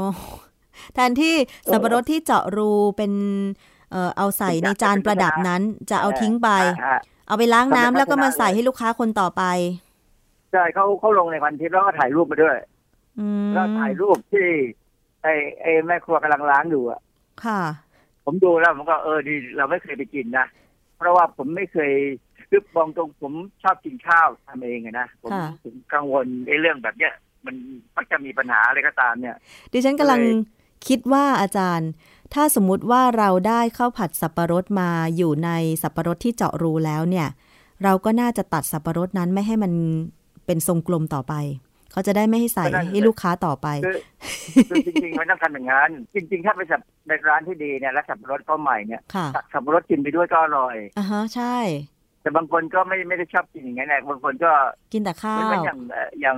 [0.93, 1.34] แทนที่
[1.71, 3.13] สับปะรดที่เจาะรูเป็น
[3.91, 6.49] เอ่อเอาใส่ในจานประดับนั้นจะเอาทิ้งไป
[6.84, 9.43] อ่าเอาไปล้างน้ำทำเป็นแล้วก็มาภาชนะใส่ให้ลูกค้าคนต่อไป
[10.51, 12.57] ใช่เขาเขาลงในพันทิปแล้วก็ถ่ายรูปมาด้วย
[13.19, 14.47] อืมแล้วถ่ายรูปที่
[15.23, 16.99] ไอ้ไอ้แม่ครัวกำลังล้างอยู่อะ
[17.45, 17.61] ค่ะ
[18.25, 20.45] ผมดูแล้วผมก็เออดีเราไม่เคยไปกินนะ
[20.97, 21.91] เพราะว่าผมไม่เคย
[22.49, 27.13] คือบอกตรงผมชอบกินข้าวทำเองอะนะผมค่ะถึงกังวลไอ้เรื่องแบบเนี้ย
[27.45, 27.55] มัน
[27.95, 29.36] มักจะมีปัญหาอะไรก็ตามเนี่ย
[29.73, 30.36] ดิฉันกำลังเลย
[30.88, 31.89] คิดว่าอาจารย์
[32.34, 35.49] ถ้าสมมุติว่าเราได้ข้าวผัดสับปะรดมาอยู่ใน
[35.82, 37.27] สับปะรดที่เจาะรูแล้วเนี่ย
[37.84, 39.71] เราก็น่าจะตัดสับปะรดนั้นไม่ให้มัน
[40.45, 41.34] เป็นทรงกลมต่อไป
[41.91, 43.97] เขาจะได้ไม่ให้ใส่ให้ลูกค้าต่อไปคือ
[44.69, 51.57] คือจริงๆมันต้องทำอย่างนั้นจริง ๆ ถ้าไปสับในร้านที่ดีเนี่ยแล้วสับปะรดเขาใหม่เนี่ยค่ะสับปะรดกินไปด้วยก็อร่อยอ่าฮะใช่
[52.21, 54.51] แต่บางคนก็ไม่ไม่ได้ชอบกินอย่างนั้นแหละบางคนก็
[54.93, 56.38] กินแต่ข้าเหมือนวกับอย่างเอ่ออย่าง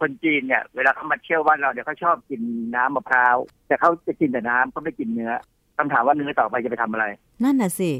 [0.00, 2.40] คนจีนเนี่ยเวลาเขามาเที่ยวบ้านเราเนี่ยเขาชอบกิน
[2.74, 3.36] น้ำมะพร้าว
[3.66, 5.32] แต่เขาจะกินแต่น้ำเขาไม่กินเนื้อ
[5.78, 7.04] คำถามว่าเนื้อต่อไปจะไปทำอะไร
[7.44, 7.90] นั่นน่ะสิ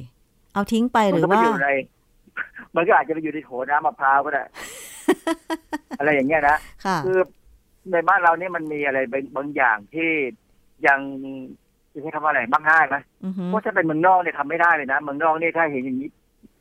[0.55, 1.68] เอาทิ้งไปหมัรือก็ไปว่าอยู่ใน
[2.76, 4.44] มันก็อาจจะไปอยู่ในโถน้ำมะพร้าวก็ได้
[5.98, 7.18] อะไรอย่างเงี้ยนะค่ะคือ
[7.92, 10.11] ในบ้านเราเนี่ยมันมีอะไรบางบางอย่างที่
[10.86, 11.01] ยัง
[11.92, 16.09] จะใช้คำว่าอะไรมักง่ายไหมอือฮึเพราะถ้าเป็นเมืองนอกเนี่ยทำไม่ได้เลยนะเมืองนอกเนี่ยถ้าเห็นอย่างนี้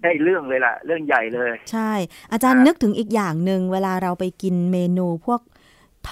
[0.04, 1.92] ได้เรื่องเลยล่ะ เรื่องใหญ่เลย ใช่
[2.32, 5.42] อาจารย์อ่านึนึกถึงอีกอย่างหนึ่งเวลาเราไปกินเมนูพวก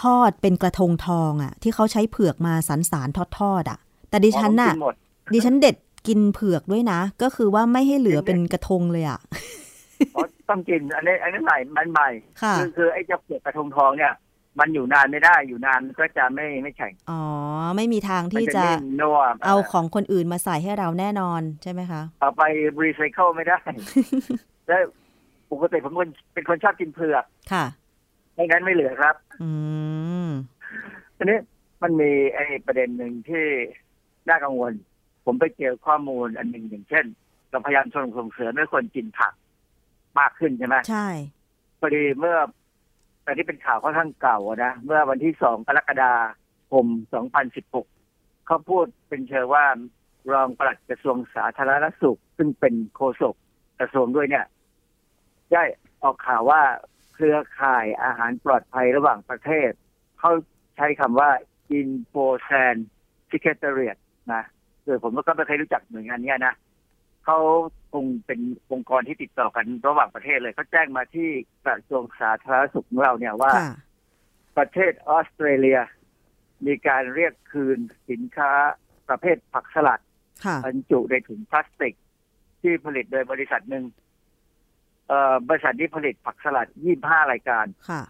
[0.02, 3.80] ทอดเป็นกระทงทองอะ่ะ ที่เขาใช้เผือกมาสันสารทอดทอดๆอะ
[4.10, 4.96] แต่ดิฉันน่ะอ๋อผมกิหมด
[5.34, 5.76] ดิฉันเด็ด
[6.08, 9.20] กินเผือกด้วยนะ ก็คือว่าไม่ให้เหลือเป็นกระทงเลยอะ
[10.16, 12.10] อ๋อต้องกินอันนี้อันนี้ใหม่มันใหม่
[12.42, 14.14] ค่ะคือคือไอ้เจ้าเปลือกกระทงทองเนี่ย
[14.60, 17.22] มันอยู่นานไม่ได้อยู่นานมันก็จะไม่ไม่แข็งอ๋อ
[17.76, 22.42] ไม่มีทางมันที่จะจะนิ่มนัวเอาของคนอื่นมาใส่ให้เราแน่นอนใช่ไหมคะ เอาไป
[22.84, 23.60] รีไซเคิลไม่ได้
[24.68, 24.82] แล้ว
[25.52, 27.66] ปกติผมเป็นคนเป็นคนชอบกินเผือกค่ะ
[28.34, 29.52] ไม่งั้นไม่เหลือครับ อื
[30.26, 30.28] ม
[31.18, 31.40] ทีนี้
[31.84, 33.46] มันมีไอ้ประเด็นหนึ่งที่
[34.30, 34.74] น่ากังวล
[35.26, 37.06] ผมไปเจอข้อมูลอันหนึ่งอย่างเช่น
[37.50, 39.34] เราพยายามส่งส่งเสริมให้คนกินผัก
[40.20, 41.08] มากขึ้นใช่ไหมใช่
[41.80, 42.38] พอดีเมื่อ
[43.28, 46.14] แต่ที่เป็นข่าวค่อนข้างเก่านะ เมื่อวันที่สองกรกฎา
[46.72, 46.86] คม
[47.68, 49.66] 2016เขาพูดเป็นเชิงว่า
[50.32, 53.36] รองปลัดกระทรวงสาธารณสุข ซึ่งเป็นโฆษก
[53.80, 54.46] กระทรวงด้วยเนี่ย
[55.54, 55.64] ได้
[56.04, 56.62] ออกข่าวว่า
[57.14, 59.72] เครือข่ายอาหารปลอดภัยระหว่างประเทศ
[60.20, 60.32] เขา
[60.76, 61.30] ใช้คำว่า
[61.80, 62.76] i n f o s a n
[63.32, 63.98] Secretariat
[64.34, 64.44] นะ
[64.86, 66.54] คือผมก็ไม่เคยรู้จักหน่วยงานนี้นะ
[67.28, 67.42] เขา
[67.94, 68.40] คงเป็น
[68.72, 71.30] องค์กรที่ติดต่อกันระหว่างประเทศเลยเขาแจ้งมาที่
[71.66, 73.72] กระทรวงสาธารณสุขของเราเนี่ยว่าค่ะ
[74.58, 75.80] ประเทศออสเตรเลีย
[76.68, 78.52] มีการเรียกคืนสินค้า
[79.10, 80.02] ประเภทผักสลัด
[80.46, 81.96] ค่ะบรรจุในถุงพลาสติก
[82.62, 83.86] ที่ผลิตโดยบริษัทหนึ่ง
[85.08, 86.68] เอ่อบริษัทที่ผลิตผักสลัด
[87.00, 88.02] 25 รายการค่ะ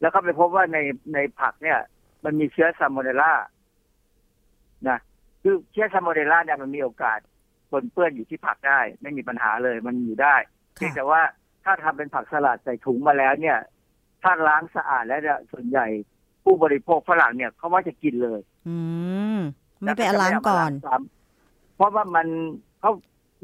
[0.00, 0.78] แล้วก็ไปพบว่าใน
[1.14, 1.78] ในผักเนี่ย
[2.24, 3.32] มันมีเชื้อซาโมเนลล่า
[4.88, 4.98] นะ
[5.42, 7.18] คือเชื้อซาโมเนลล่าเนี่ยมันมีโอกาส
[7.70, 10.34] ปนเปื้อนอยู่ที่ผักได้ ไม่มีปัญหาเลยมันอยู่ได้
[10.74, 11.20] เพียงค่ะแต่ว่า
[11.64, 13.58] ถ้าทำเป็นผักสลัดใส่ถุงมาแล้วเนี่ย
[14.22, 15.86] ถ้าล้างสะอาดแล้วเนี่ยส่วนใหญ่
[16.44, 18.76] ผู้บริโภคฝรั่งเนี่ยเขาว่าจะกินเลย อื
[19.36, 19.38] ม
[19.80, 22.26] ไม่ไปเอาล้างก่อนแล้วจะไม่เามาล้างซ้ำเพราะว่ามัน
[22.80, 22.90] เขา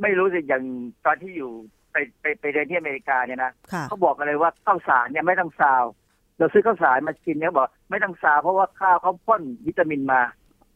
[0.02, 0.64] ไม่รู้สิอย่าง
[1.06, 1.50] ตอนที่อยู่
[1.92, 5.84] ไปไปไปเรียนที่อเมริกาเนี่ยนะค่ะเขาบอกกันเลยว่าข้าวสารเนี่ยไม่ต้องซาว
[6.38, 10.20] เราซื้อข้าวสารมากินเนี่ยบอก ไม่ต้องซาวเพราะว่าข้าวเขาพ่นวิตามินมา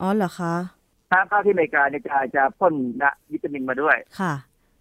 [0.01, 0.55] อ๋อเหรอคะ
[1.11, 4.35] ถ้าข้าวที่อเมริกาเนี่ยจะจะพ่นนะวิตามินมาด้วยค่ะ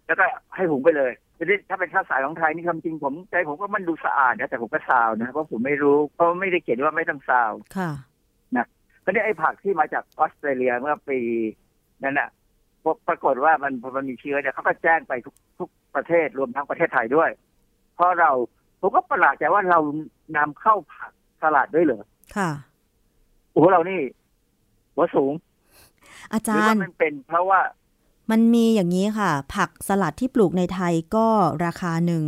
[0.06, 0.24] แล้วก็
[0.54, 7.90] ให้หุงไปเลยทีนี้ถ้าเป็นข้าวสารของไทยนี่คำจริงผมใจผมก็มันดูสะอาดนะแต่ผมก็ซาวนะเพราะผมไม่รู้เพราะไม่ได้เขียนว่าไม่ต้องซาวค่ะ
[9.04, 11.18] ก็เนี่ยไอ้ผักที่มาจากออสเตรเลียเมื่อปี
[12.04, 12.28] นั้นน่ะ
[12.84, 17.30] พบปรากฏว่ามันพอมันมีเชื้อเนี่ยเขาก็แจ้งไปทุกทุกประเทศรวมทั้งประเทศไทยด้วย
[17.94, 18.30] เพราะเรา
[18.80, 19.78] ผมก็ประหลาดใจว่าเรา
[20.36, 22.04] นำเข้าผักสลัดด้วยเหรอ
[22.36, 22.50] ค่ะ
[23.50, 24.00] โอ้โหเรานี่
[24.94, 25.32] หัวสูง
[26.32, 27.60] อาหรือจารว่าย์มันเป็นเพราะว่า
[28.30, 31.26] มันมีอย่างนี้ค่ะ ผักสลัดที่ปลูกในไทยก็
[31.66, 32.24] ราคาหนึ่ง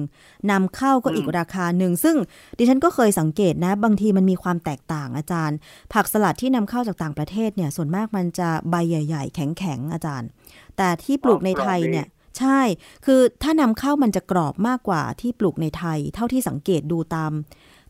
[0.51, 2.17] นำเข้าก็อีกอืมราคาหนึ่ง ซึ่ง
[2.59, 5.57] ดิฉันก็เคยสังเกตนะ บางทีมันมีความแตกต่างอาจารย์
[5.95, 10.29] ผักสลัดที่นำเข้าจากต่างประเทศเนี่ย ส่วนมากมันจะใบใหญ่ ๆ แข็งๆอาจารย์
[10.77, 12.07] แต่ที่ปลูกในไทยเนี่ย
[12.39, 12.61] ใช่
[13.05, 17.33] คือถ้านำเข้ามันจะกรอบมากกว่าที่ปลูกในไทย เท่าที่สังเกตดูตาม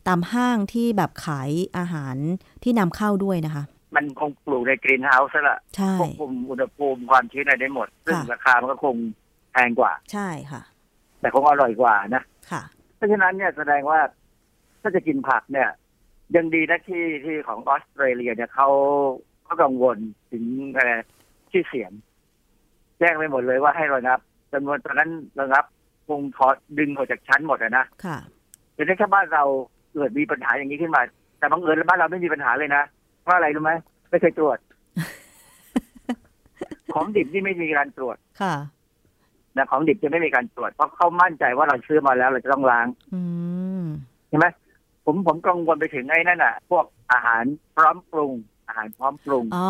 [0.07, 2.15] ตามห้างที่แบบขายอาหาร
[2.63, 3.63] ที่นำเข้าด้วยนะคะ
[3.95, 8.95] มันคงปลูกในกรีนเฮาส์ซะละใช่ควบคุมอุณหภูมิความชื้นอะไรได้หมด ซึ่งค่ะราคามันก็คง
[9.51, 10.61] แพงกว่า ใช่ค่ะ
[11.19, 12.61] แต่คงอร่อยกว่านะค่ะ
[12.95, 13.99] เพราะฉะนั้นเนี่ยแสดงว่า
[14.81, 15.69] ถ้าจะกินผักเนี่ย
[16.35, 18.69] ยังดีนะที่ที่ของออสเตรเลียเนี่ยเขา
[19.43, 19.97] เขากังวล
[20.31, 20.43] ถึง
[20.75, 20.91] อะไร
[21.51, 21.91] ชื่อเสียง
[22.99, 24.19] แจ้งไปหมดเลยว่าให้ระงับ
[24.53, 25.65] จำนวนตอนนั้นระงับ
[26.07, 28.17] คงถอดดึงออกจากชั้นหมดอะนะค่ะ
[28.73, 29.43] แต่ถ้าบ้านเรา
[29.93, 31.01] เกิดมีปัญหาอย่างนี้ขึ้นมา
[31.39, 32.83] แต่บังเอิญแล้วบ้านเราไม่มีปัญหาเลยนะ
[33.21, 33.71] เพราะอะไรรู้ไหม
[34.09, 34.57] ไม่เคยตรวจ
[36.93, 38.55] ของดิบที่ไม่มีการตรวจค่ะ
[39.57, 43.21] นะของดิบจะไม่มีการตรวจ เพราะเขามั่นใจว่าเราซื้อมาแล้วเราจะต้องล้างอื
[43.81, 43.83] ม
[44.29, 44.45] ใช่ไหม
[45.05, 47.43] ผมผมกังวลไปถึงไอ้นั่นน่ะ พวกอาหาร
[47.75, 48.33] พร้อมปรุง
[48.67, 49.69] อาหารพร้อมปรุงอ๋อ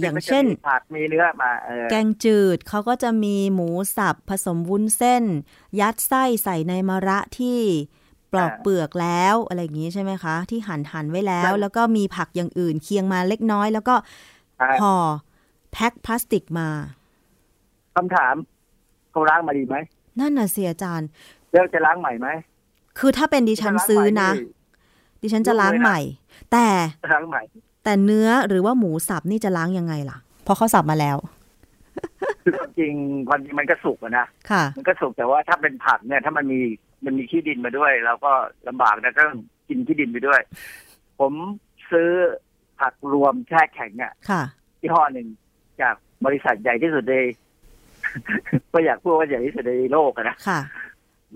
[0.00, 5.24] อย่างเช่นซึ่งก็จะมีผักมีเนื้อมาเออแกงจืดเขาก็จะมีหมูสับผสมวุ้นเส้น
[5.80, 7.60] ยัดไส้ใส่ในมะระที่
[8.32, 13.94] ปลอกเปลือกแล้วอะไรอย่างนี้ใช่ไหมคะ ที่หั่นหั่นไว้แล้ว แล้วก็มีผักอย่างอื่นเคียงมาเล็กน้อย แล้วก็
[14.60, 14.94] อ่าห่อ
[15.72, 16.68] แพ็คพลาสติกมา
[17.96, 18.34] คำถาม
[19.10, 19.76] เขาล้างมาดีไหม
[20.20, 21.08] นั่นน่ะเสียอาจารย์
[21.52, 22.28] แล้วจะล้างใหม่ไหม
[22.98, 24.30] คือถ้าเป็นดิฉันซื้อนะ
[25.22, 25.98] ดิฉันจะล้างใหม่
[26.52, 26.66] แต่
[27.12, 27.42] ล้างใหม่
[27.84, 31.16] แต่เนื้อหรือว่าหมูสับนี่จะล้างยังไงล่ะเพราะเขาสับมาแล้ว
[32.42, 32.92] คือความจริง
[33.28, 36.60] ความจริงมันก็สุกอะนะค่ะ มันก็สุกแต่ว่าถ้าเป็นผักเนี่ย ถ้ามันมี
[37.04, 38.32] มันมีขี้ดินมาด้วย เราก็
[38.68, 39.24] ลำบากนะก็
[39.68, 40.40] กินขี้ดินไปด้วย
[41.20, 41.32] ผม
[41.90, 42.10] ซื้อ
[42.80, 44.42] ผักรวมแช่แข็งอะค่ะ
[44.80, 45.28] ยี่ห้อหนึ่ง
[45.80, 45.94] จาก
[46.24, 47.14] บริษัทใหญ่ที่สุดใน
[48.72, 50.60] ก็อยากพูดว่าใหญ่ที่สุดในโลกอะนะค่ะ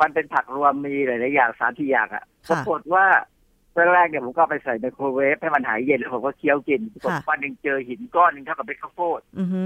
[0.01, 3.07] มันเป็นผักรวมมีหลายๆอย่างสามสี่อย่างอะปค่ะรากฏว่า
[3.75, 9.63] ตอนแรกเนี่ยผมก็เอาไปใส่ไมโครเวฟให้มันหายเย็นแล้วผมก็เคี้ยวกินปรากฏค่ะวันหนึ่งเจอหินก้อนหนึ่งเท่ากับเป็นข้าวโพดอือฮึ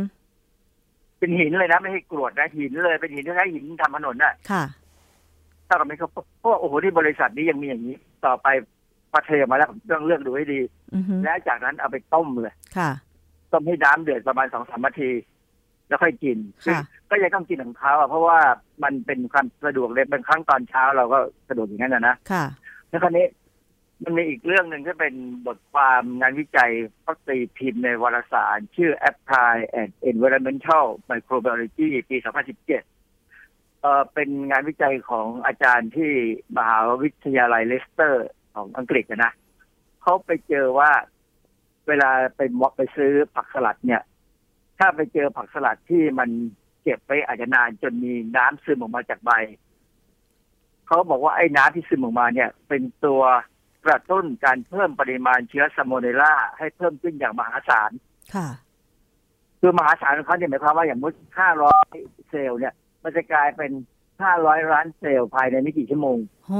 [1.18, 4.34] เป็นหินเลยนะ ไม่ใช่กรวดนะหินเลยเป็นหินที่ใช้หินทำถนนน่ะ
[5.69, 7.97] ค่ะเท่ากับเป็นข้าวโพดเพราะว่าโอ้โหที่บริษัทนี้ยังมีอย่างนี้
[8.27, 8.47] ต่อไป
[9.11, 10.61] พอเทมาแล้วผมต้องเลือกดูให้ดี
[10.95, 12.91] อือฮึและจากนั้นเอาไปต้มเลยค่ะ
[13.53, 15.11] ต้มให้น้ำเดือดประมาณสองสามนาที
[15.89, 18.39] แล้วค่อยกินค่ะก็ยังต้องกินของเขาอะเพราะว่า
[18.83, 22.45] มันเป็นความสะดวกเลยบางครั้งตอนเช้าเราก็สะดวกอย่างนั้นนะนะค่ะ
[22.89, 23.27] แล้วคราวนี้
[24.05, 25.14] มันมีอีกเรื่องหนึ่งที่เป็น
[25.47, 26.71] บทความงานวิจัย
[27.03, 32.16] เขาตีพิมพ์ในวารสาร ชื่อ Apply and Environmental Microbiology ปี
[32.62, 32.97] 2017
[33.81, 36.12] เอ่อเป็นงานวิจัยของอาจารย์ที่
[36.57, 39.33] มหาวิทยาลัยเลสเตอร์ของอังกฤษนะ
[40.03, 40.91] เขาไปเจอว่า
[41.89, 44.03] เวลาไปมอกไปซื้อผักสลัดเนี่ย
[44.79, 46.31] ถ้าไปเจอผักสลัดที่มัน
[46.83, 49.31] เก็บไว้อาจจะนานจนมีน้ำซึมออกมาจากใบ
[50.87, 53.22] เขาบอกว่าไอ้น้ำที่ซึมออกมาเนี่ย เป็นตัว
[53.87, 57.91] กระตุ้นการเพิ่มปริมาณเชื้อซาโมเนลลาให้เพิ่มขึ้นอย่างมหาศาล
[58.35, 58.49] ค่ะ
[59.61, 61.14] คือมหาศาลของเขาเนี่ยหมายความว่าอย่างมุด
[61.72, 62.74] 500เซลล์เนี่ย
[63.09, 63.72] มันจะกลายเป็น
[64.22, 66.52] 500 ล้านเซลล์ภายในไม่กี่ชั่วโมงโห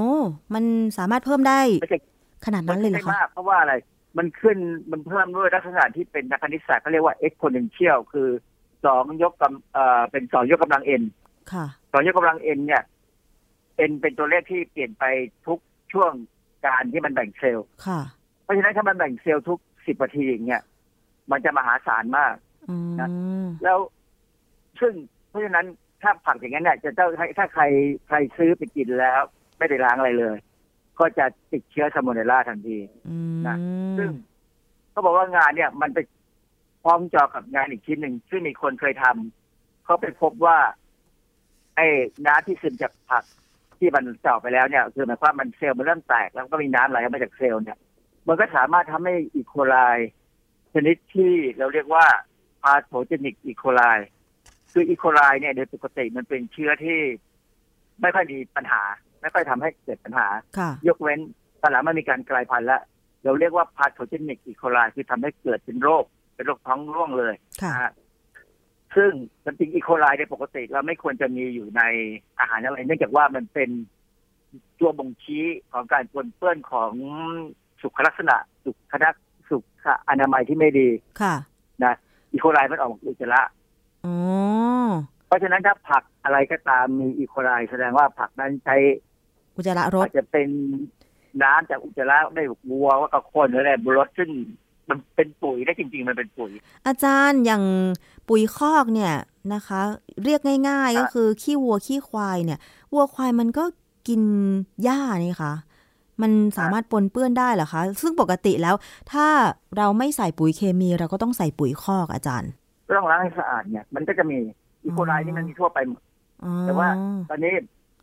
[0.55, 0.65] มัน
[0.99, 2.01] สามารถเพิ่มได้ไม่ใช่
[2.47, 3.75] ขนาดนั้นเลยเหรอไม่คะมากเพราะว่าอะไร
[4.19, 4.59] มันขึ้น
[4.91, 8.29] มันเพิ่มด้วยลักษณะที่เป็นนักคณิตศาสตร์เขาเรียกว่า exponential คือ
[8.85, 11.03] สองยกกำเอ่อเป็นสองยกกำลัง n
[11.53, 12.83] ค่ะสองยกกำลัง n เนี่ย
[13.91, 15.05] n เป็นตัวเลขที่เปลี่ยนไป
[15.47, 15.59] ทุก
[15.93, 16.13] ช่วง
[16.67, 18.01] การที่มันแบ่งเซลล์ค่ะ
[18.43, 20.63] เพราะฉะนั้นถ้ามันแบ่งเซลล์ทุกสิบนาทีอย่างเงี้ย
[21.31, 22.35] มันจะมหาศาลมาก
[22.71, 22.77] อื
[23.45, 23.79] มแล้ว
[24.81, 24.95] ซึ่ง
[25.29, 25.67] เพราะฉะนั้น
[26.03, 27.65] ถ้าผักอย่างนั้นเนี่ยจะต้องให้ถ้าใคร
[28.09, 29.21] ใครซื้อไปกินแล้ว
[29.59, 30.37] ไม่ได้ล้างอะไรเลย
[30.99, 32.79] ก็จะติดเชื้อซาโมเนลลาทันที
[33.09, 33.57] อืมนะ
[33.97, 34.11] ซึ่ง
[34.91, 35.99] เขาบอกว่างานเนี่ยมันไป
[36.83, 40.59] พ้องจอกับงานอีกชิ้นหนึ่งซึ่งมีคนเคยทำเขาไปพบว่า
[41.77, 41.87] ไอ้
[42.27, 43.25] น้ำที่ซึมจากผัก
[43.79, 47.79] ที่มันเจาะไปแล้วเนี่ย คือหมายความว่ามันเซลล์มันเริ่มแตกแล้วก็มีน้ำไหลออกมาจากเซลล์เนี่ย
[48.29, 49.77] มันก็สามารถทำให้อีโคไล
[50.75, 52.07] ชนิดที่เราเรียกว่า
[52.63, 53.83] พาโ o เจนิกอีโคไล
[54.73, 56.99] คืออีโคไลเนี่ยโดยปกติมันเป็นเชื้อที่
[58.01, 58.83] ไม่ค่อยมีปัญหา
[59.21, 61.19] ไม่ค่อยทำให้เกิดปัญหาค่ะยกเว้น
[61.61, 62.83] ตอนหลังมันมีการกลายพันธุ์แล้ว
[63.25, 66.05] เราเรียกว่าพาโ o เจนิกอีโคไลคือทำให้เกิดเป็นโรค
[66.35, 67.93] เป็นโรคท้องร่วงเลยค่ะนะฮะ
[68.97, 69.11] ซึ่ง
[69.45, 71.83] จริงๆอีโคไลในยปกติเราไม่ควรจะมีอยู่ใน
[72.39, 73.71] อาหารอะไร เนื่องจากว่ามันเป็น
[74.81, 76.93] ตัวบ่งชี้ของการปนเปื้อนของ
[77.83, 79.15] สุขลักษณะ สุขลัก
[79.51, 79.65] สุข
[80.09, 80.89] อนามัยที่ไม่ดี
[81.21, 81.35] ค่ะ
[81.85, 81.95] นะ
[82.33, 83.58] อีโคไลมันออกมาอุจจาระอ๋อ
[85.27, 88.77] เพราะฉะนั้นถ้าผักอะไรก็ตามมีอีโคไลแสดงว่าผักนั้นใช้
[89.57, 90.49] อุจจาระรอาถจจะเป็น
[91.43, 94.31] น้ำจากอุจจาระได้วัวว่ากับคนหรืออะไรบนรถซึ่ง
[94.89, 96.51] มันเป็นปุ๋ยได้จริง ๆ มันเป็นปุ๋ย
[96.87, 97.65] อาจารย์อย่าง
[98.29, 99.15] ปุ๋ยคอกเนี่ย
[99.55, 99.81] นะคะ
[100.25, 102.59] เรียกง่ายๆครัก็บคือขี้วัวขี้ควายเนี่ย
[102.93, 103.65] วัวควายมันก็
[104.09, 104.23] กิน
[104.83, 105.53] หญ้านี่คะ
[106.23, 108.75] มันสามารถปนเปื้อนได้เหรอคะ ซึ่งปกติแล้ว
[109.13, 109.27] ถ้า
[109.77, 112.58] เราไม่ใส่ปุ๋ยเคมีเราก็ต้องใส่ปุ๋ยคอกอาจารย์ก็
[112.97, 114.39] ต้องล้างให้สะอาดเนี่ย มันก็จะมี
[114.85, 116.03] อีโคไลนี่มันมีทั่วไปหมด
[116.45, 116.89] อ๋อแต่ว่า
[117.29, 117.53] ตอนนี้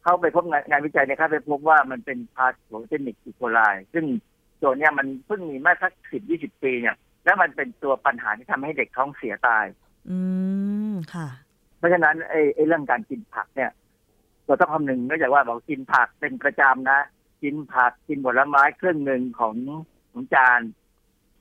[0.04, 3.60] เข้าไปพบงานงานวิจัยเนี่ยครับไปพบว่ามันเป็นพาโ o เจนิกอีโคไล
[3.94, 4.06] ซึ่ง
[4.62, 9.66] ตัวเนี้ยมันเพิ่งมีมาสักสิบยี่สิบปีเนี่ย แล้วมันเป็นตัวปัญหาที่ทำให้เด็กท้องเสียตาย
[10.10, 10.18] อื
[10.92, 11.28] มค่ะ
[11.78, 13.72] เพราะฉะนั้นไอ้ไอ้เรื่องการกินผักเนี่ย
[14.46, 17.00] เราต้องคำนึงเนื่องจากว่าบอกกินผักเป็นประจำนะ
[17.44, 19.56] กินผักกินผลไม้เครื่องหนึ่งของ
[20.12, 20.62] ของจาน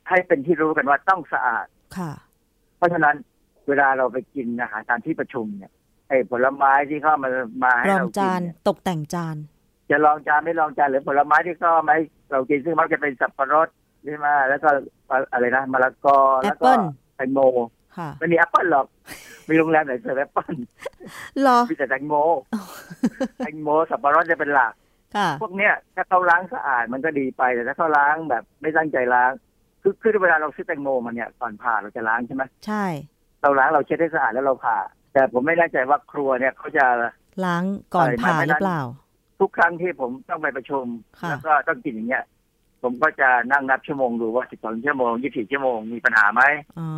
[0.08, 1.66] ให้เป็นที่รู้กันว่าต้องสะอาด
[1.96, 2.12] ค่ะ
[2.76, 3.16] เพราะฉะนั้น
[3.68, 5.72] เวลาเราไปกินอาหารตามที่ประชุมเนี่ย
[6.08, 7.28] ไอ้ผลไม้ที่เข้ามา
[7.64, 9.36] มาให้เรากินรองจานเนี่ยยตกแต่งจาน
[9.90, 12.02] จะรองจานไม่รองจานหรือผลไม้ที่เข้ามาให้
[12.32, 13.68] เรากินซึ่งมักจะเป็นสับปะรด
[14.04, 14.68] ใช่ไหมแล้วก็
[15.32, 16.80] อะไรนะมะละกอแล้วก็แอปเปิ้ล
[17.16, 17.40] แตงโม
[17.96, 18.86] ค่ะไม่มีแอปเปิ้ลหรอก
[19.48, 20.54] มีโรงแรมไหนเสิร์ฟแอปเปิ้ลห
[21.46, 22.14] รอมีแต่แตงโม
[23.38, 24.72] แตงโมสับปะรดจะเป็นหลัก
[25.16, 29.30] ค่ะพวกเนี้ยถ้าเขาล้างสะอาดมันก็ดีไปแต่ถ้าเขาล้างแบบไม่ตั้งใจล้าง
[29.82, 32.84] คือคือเวลาเราซื้อแตงโมมาเนี่ยก่อนผ่าเราจะล้างใช่ไหมใช่
[33.44, 34.78] เราล้างเราเช็ดให้สะอาดแล้วเราผ่า
[35.12, 36.84] แต่ผมไม่แน่ใจว่าครัวเนี่ยเขาจะ
[37.44, 37.62] ล้าง
[37.94, 38.82] ก่อนอะไรผ่าไม่หรือเปล่า
[39.40, 40.84] ทุกครั้งที่ผมต้องไปประชุม
[41.20, 42.24] ค่ะแล้วก็ต้องกินอย่างเงี้ย
[42.82, 46.42] ผมก็จะนั่งนับชั่วโมงดูว่า12ชั่วโมง24ชั่วโมงมีปัญหาไหม
[46.78, 46.88] อ๋อ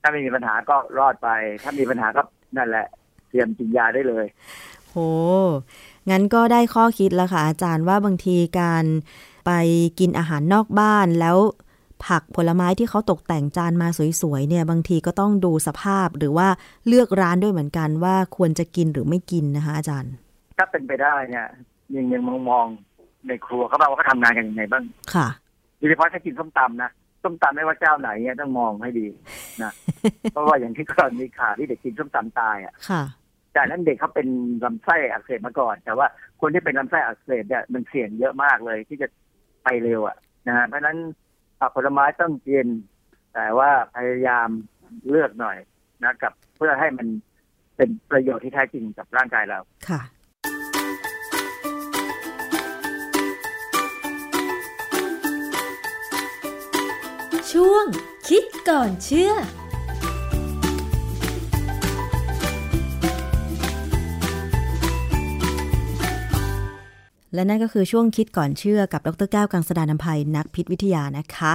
[0.00, 1.28] ถ้าไม่มีปัญหาก็รอดไป
[1.62, 2.22] ถ้ามีปัญหาก็
[2.56, 2.86] นั่นแหละ
[3.28, 4.26] เตรียมกินยาได้เลย
[4.90, 4.96] โห
[6.10, 8.84] งั้นก็ได้ข้อคิดแล้วค่ะอาจารย์ว่าบางทีการ
[9.46, 9.52] ไป
[9.98, 11.38] กินอาหารนอกบ้านแล้ว
[12.06, 13.88] ผักผลไม้ที่เขาตกแต่งจานมา
[14.20, 16.48] สวยๆเนี่ยบางทีก็ต้องดูสภาพหรือว่า
[16.86, 20.12] เลือกร้านด้วยเหมือนกันว่าควรจะกินหรือไม่กินนะคะอาจารย์
[20.58, 21.46] ถ้าเป็นไปได้เนี่ย
[21.94, 24.84] ยังยังมองมองๆในครัวเขาบ้างว่าเขาทำงานกันยังไงบ้าง
[25.14, 25.28] ค่ะ
[25.78, 26.90] โดยเฉพาะถ้ากินส้มตำนะ
[27.22, 29.06] ส้มตำไม่ว่าเจ้าไหนเนี่ยต้องมองให้ดี
[29.62, 29.72] นะ
[30.32, 33.02] เพราะว่าอย่างที่กรณีข่าวที่เด็กกินส้มตำตายอะค่ะ
[33.52, 34.28] แต่นั้นเด็กเขาเป็น
[34.64, 36.06] ลำไส้อักเสบมาก่อน แต่ว่า
[36.40, 39.08] คนที่เป็นลำไส้อักเสบเนี่ยมันเสี่ยงเยอะมากเลยที่จะ
[39.64, 40.16] ไปเร็วอะ
[40.48, 40.98] นะฮะเพราะฉะนั้น
[41.58, 42.66] ผักผลไม้ต้องกิน
[43.34, 44.48] แต่ว่าพยายาม
[45.10, 45.58] เลือกหน่อย
[46.02, 47.06] นะกับ เพื่อให้มัน
[47.76, 50.00] เป็นประโยชน์ที่แท้จริงกับร่างกายเราค่ะ
[57.52, 57.86] ช่วง
[58.28, 59.32] คิดก่อนเชื่อ
[67.34, 71.54] และนั่นก็คือช่วงคิดก่อนเชื่อกับดรแก้วกังสดานนภัยนักพิษวิทยานะคะ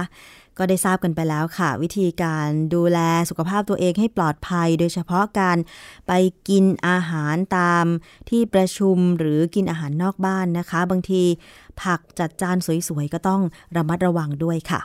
[0.58, 2.98] ก็ได้ทราบกันไปแล้วค่ะ วิธีการดูแล
[3.30, 5.58] สุขภาพตัวเองให้ปลอดภัย โดยเฉพาะการ
[6.06, 6.12] ไป
[6.48, 7.84] กินอาหารตาม
[8.30, 11.22] ที่ประชุมหรือกินอาหารนอกบ้านนะคะ บางที
[11.82, 12.56] ผักจัดจาน
[12.88, 13.40] สวยๆ ก็ต้อง
[13.76, 14.80] ระมัดระวังด้วยค่ะ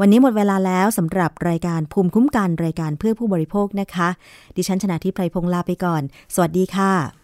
[0.00, 4.08] วันนี้หมดเวลาแล้วสำหรับรายการภูมิคุ้มกันรายการเพื่อผู้บริโภคนะคะ
[4.56, 6.02] ดิฉันชนะทิพไพรพงษ์ลาไปก่อน
[6.34, 7.23] สวัสดีค่ะ